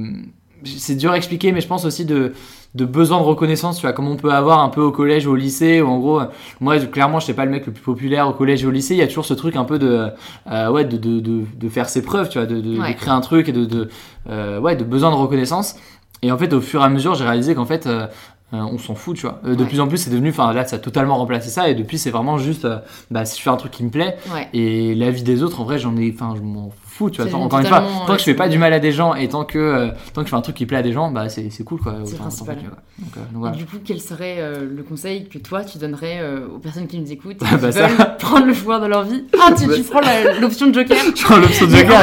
[0.64, 2.32] c'est dur à expliquer mais je pense aussi de
[2.74, 5.32] de besoin de reconnaissance, tu vois, comme on peut avoir un peu au collège ou
[5.32, 6.22] au lycée, ou en gros,
[6.60, 8.94] moi, clairement, je sais pas le mec le plus populaire au collège et au lycée,
[8.94, 10.08] il y a toujours ce truc un peu de,
[10.50, 13.20] euh, ouais, de, de, de, de, faire ses preuves, tu vois, de, de, créer un
[13.20, 13.90] truc et de, de,
[14.30, 15.76] euh, ouais, de besoin de reconnaissance.
[16.22, 18.06] Et en fait, au fur et à mesure, j'ai réalisé qu'en fait, euh,
[18.52, 19.40] on s'en fout, tu vois.
[19.44, 21.98] de plus en plus, c'est devenu, enfin là, ça a totalement remplacé ça, et depuis,
[21.98, 22.66] c'est vraiment juste,
[23.10, 24.16] bah, si je fais un truc qui me plaît,
[24.54, 27.34] et la vie des autres, en vrai, j'en ai, enfin, je m'en fou, tu vois.
[27.40, 29.44] Encore une fois, tant que je fais pas du mal à des gens et tant
[29.44, 31.64] que, euh, tant que je fais un truc qui plaît à des gens, bah c'est
[31.64, 31.96] cool quoi.
[32.04, 32.58] C'est principal.
[33.00, 36.22] Euh, du coup, quel serait euh, le conseil que toi tu donnerais
[36.54, 39.24] aux personnes qui nous écoutent et qui bah, veulent prendre le pouvoir de leur vie?
[39.40, 40.00] Ah, tu, tu prends
[40.40, 40.96] l'option de Joker?
[41.16, 41.98] Je prends l'option de Joker.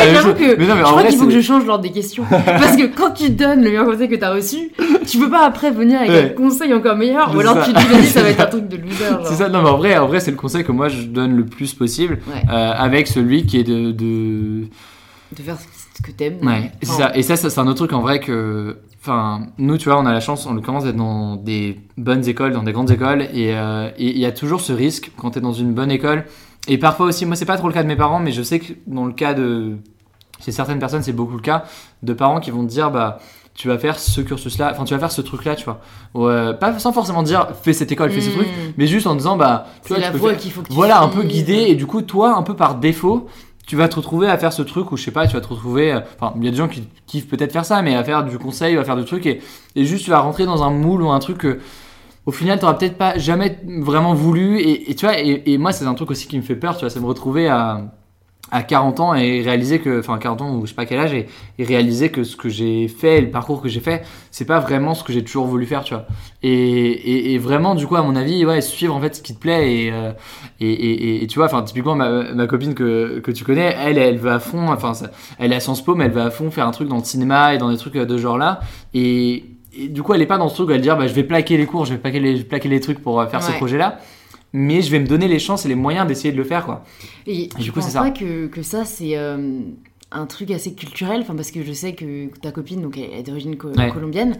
[0.57, 2.23] Mais, non, mais je crois qu'il faut que je change l'ordre des questions.
[2.29, 4.71] Parce que quand tu donnes le meilleur conseil que tu as reçu,
[5.05, 8.07] tu peux pas après venir avec un conseil encore meilleur ou alors tu te dis
[8.07, 9.05] ça va être un truc de loser.
[9.25, 11.35] C'est ça, non mais en vrai, en vrai c'est le conseil que moi je donne
[11.35, 13.91] le plus possible avec celui qui est de
[15.35, 16.45] de faire ce que t'aimes.
[16.45, 17.15] Ouais, c'est ça.
[17.15, 18.79] Et ça, c'est un autre truc en vrai que.
[19.01, 22.51] Enfin, nous, tu vois, on a la chance, on commence d'être dans des bonnes écoles,
[22.51, 25.53] dans des grandes écoles, euh, et il y a toujours ce risque quand t'es dans
[25.53, 26.25] une bonne école.
[26.67, 28.59] Et parfois aussi, moi, c'est pas trop le cas de mes parents, mais je sais
[28.59, 29.77] que dans le cas de.
[30.43, 31.65] Chez certaines personnes, c'est beaucoup le cas
[32.01, 33.19] de parents qui vont te dire, bah
[33.59, 35.81] tu vas faire ce cursus-là, enfin tu vas faire ce truc-là, tu vois.
[36.13, 38.33] Ouais, pas sans forcément dire fais cette école, fais ce hmm.
[38.33, 41.01] truc, mais juste en disant bah tu vois, la voie qu'il faut que tu voilà
[41.01, 43.27] un peu guidé et du coup toi un peu par défaut
[43.69, 45.47] tu vas te retrouver à faire ce truc ou je sais pas, tu vas te
[45.47, 45.93] retrouver.
[45.93, 48.25] Euh, enfin, il y a des gens qui kiffent peut-être faire ça, mais à faire
[48.25, 49.41] du conseil, à faire du truc et,
[49.75, 51.59] et juste tu vas rentrer dans un moule ou un truc que
[52.25, 54.59] au final tu peut-être pas jamais vraiment voulu.
[54.59, 56.89] Et, tu vois, et, moi c'est un truc aussi qui me fait peur, tu vois,
[56.89, 57.91] c'est me retrouver à
[58.51, 61.13] à 40 ans et réaliser que, enfin 40 ans ou je sais pas quel âge,
[61.13, 61.27] et,
[61.57, 64.95] et réaliser que ce que j'ai fait, le parcours que j'ai fait, c'est pas vraiment
[64.95, 66.05] ce que j'ai toujours voulu faire, tu vois.
[66.41, 69.35] Et, et, et, vraiment, du coup, à mon avis, ouais, suivre en fait ce qui
[69.35, 70.11] te plaît et, euh,
[70.59, 74.17] et, et, tu vois, enfin typiquement ma, ma copine que, que tu connais, elle, elle
[74.17, 74.93] va à fond, enfin
[75.37, 77.03] elle est à Sciences Po, mais elle va à fond faire un truc dans le
[77.03, 78.61] cinéma et dans des trucs de genre là,
[78.93, 79.45] et,
[79.89, 81.55] du coup, elle est pas dans ce truc où elle dire, bah, je vais plaquer
[81.55, 83.99] les cours, je vais plaquer les, plaquer les trucs pour euh, faire ce projet là
[84.53, 86.83] mais je vais me donner les chances et les moyens d'essayer de le faire quoi.
[87.27, 88.09] Et, du coup c'est ça.
[88.11, 89.61] que, que ça c'est euh,
[90.11, 93.23] un truc assez culturel, enfin parce que je sais que ta copine donc elle est
[93.23, 94.37] d'origine colombienne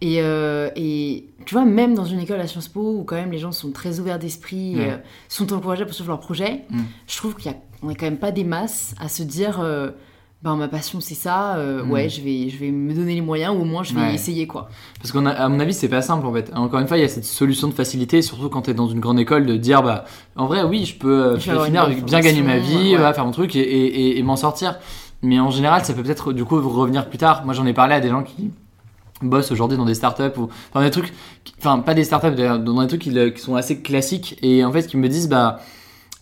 [0.00, 3.32] Et, euh, et tu vois même dans une école à Sciences Po où quand même
[3.32, 4.96] les gens sont très ouverts d'esprit, euh,
[5.28, 6.80] sont encouragés pour suivre leur projet, mm.
[7.06, 9.64] je trouve qu'il y a on est quand même pas des masses à se dire
[10.42, 12.10] ben, ma passion c'est ça, euh, ouais, mm.
[12.10, 14.70] je vais, je vais me donner les moyens ou au moins je vais essayer quoi.
[14.98, 16.50] Parce qu'à mon avis, c'est pas simple en fait.
[16.54, 18.88] Encore une fois, il y a cette solution de facilité, surtout quand tu es dans
[18.88, 20.04] une grande école, de dire bah
[20.36, 23.60] en vrai, oui, je peux, euh, finir, bien gagner ma vie, faire mon truc et,
[23.60, 24.78] et, et, m'en sortir.
[25.22, 27.44] Mais en général, ça peut peut-être du coup revenir plus tard.
[27.44, 28.50] Moi, j'en ai parlé à des gens qui
[29.20, 31.12] bossent aujourd'hui dans des startups ou enfin des trucs,
[31.58, 34.86] enfin pas des startups, dans des trucs qui, qui sont assez classiques et en fait
[34.86, 35.60] qui me disent bah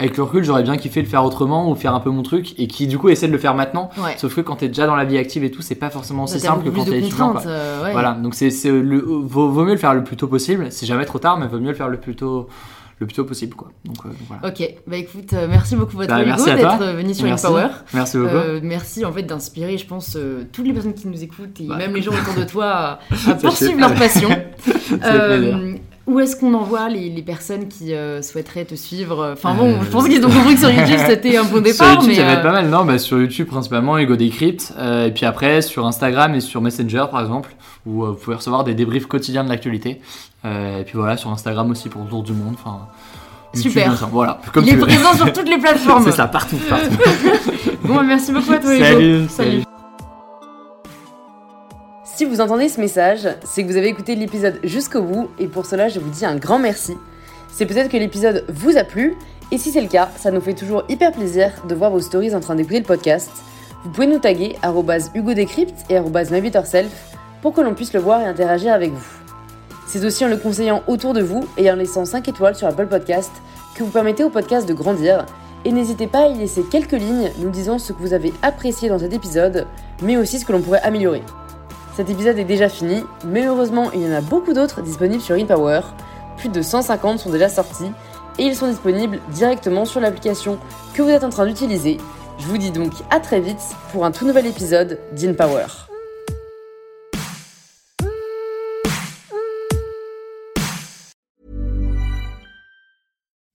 [0.01, 2.55] avec le recul, j'aurais bien kiffé le faire autrement ou faire un peu mon truc
[2.59, 3.91] et qui du coup essaie de le faire maintenant.
[4.17, 6.39] Sauf que quand t'es déjà dans la vie active et tout, c'est pas forcément aussi
[6.39, 7.35] simple que quand t'es étudiant.
[7.47, 10.69] Euh, voilà, donc c'est le vaut, vaut, mieux le faire le plus tôt possible.
[10.71, 12.49] C'est jamais trop tard, mais vaut mieux le faire le plus tôt
[13.01, 13.71] le plus tôt possible quoi.
[13.85, 14.49] Donc, euh, voilà.
[14.49, 17.47] Ok, bah écoute, euh, merci beaucoup votre bah, d'être venu sur merci.
[17.47, 17.69] Power.
[17.95, 18.35] Merci beaucoup.
[18.63, 20.17] merci en fait d'inspirer, je pense,
[20.53, 21.77] toutes les personnes qui nous écoutent et bah.
[21.77, 24.31] même les gens autour de toi à, poursuivre leur passion.
[26.09, 29.33] Où est-ce qu'on envoie les, les personnes qui euh, souhaiteraient te suivre?
[29.35, 32.01] Enfin bon, je pense qu'ils ont compris que sur YouTube c'était un bon départ.
[32.01, 34.73] Sur YouTube, ça va être euh, pas mal, non bah, Sur YouTube principalement, Ego Decrypt.
[34.79, 37.55] Euh, et puis après, sur Instagram et sur Messenger par exemple,
[37.85, 40.01] où vous pouvez recevoir des débriefs quotidiens de l'actualité.
[40.47, 42.55] et puis voilà, sur Instagram aussi pour le tour du monde.
[42.55, 42.89] Enfin,
[43.53, 44.09] Super.
[44.11, 46.05] voilà, comme Il est présent sur toutes les plateformes.
[46.05, 46.97] C'est ça, partout, partout.
[47.85, 49.29] bon, merci beaucoup à toi, Salut.
[49.29, 49.63] salut.
[52.19, 55.67] Si vous entendez ce message, c'est que vous avez écouté l'épisode jusqu'au bout et pour
[55.67, 56.97] cela je vous dis un grand merci.
[57.53, 59.15] C'est peut-être que l'épisode vous a plu
[59.53, 62.35] et si c'est le cas, ça nous fait toujours hyper plaisir de voir vos stories
[62.35, 63.31] en train d'écouter le podcast.
[63.85, 64.57] Vous pouvez nous taguer
[65.15, 66.91] @hugodecrypt et @navigatourself
[67.41, 69.07] pour que l'on puisse le voir et interagir avec vous.
[69.87, 72.89] C'est aussi en le conseillant autour de vous et en laissant 5 étoiles sur Apple
[72.89, 73.31] Podcast
[73.77, 75.25] que vous permettez au podcast de grandir.
[75.65, 78.89] Et n'hésitez pas à y laisser quelques lignes nous disant ce que vous avez apprécié
[78.89, 79.69] dans cet épisode,
[80.03, 81.23] mais aussi ce que l'on pourrait améliorer.
[81.99, 85.35] Cet épisode est déjà fini, mais heureusement il y en a beaucoup d'autres disponibles sur
[85.35, 85.81] InPower.
[86.37, 87.91] Plus de 150 sont déjà sortis
[88.39, 90.61] et ils sont disponibles directement sur l'application
[90.95, 91.97] que vous êtes en train d'utiliser.
[92.39, 93.59] Je vous dis donc à très vite
[93.91, 95.67] pour un tout nouvel épisode d'InPower.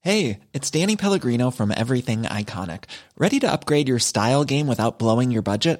[0.01, 2.89] Hey, it's Danny Pellegrino from Everything Iconic.
[3.17, 5.79] Ready to upgrade your style game without blowing your budget?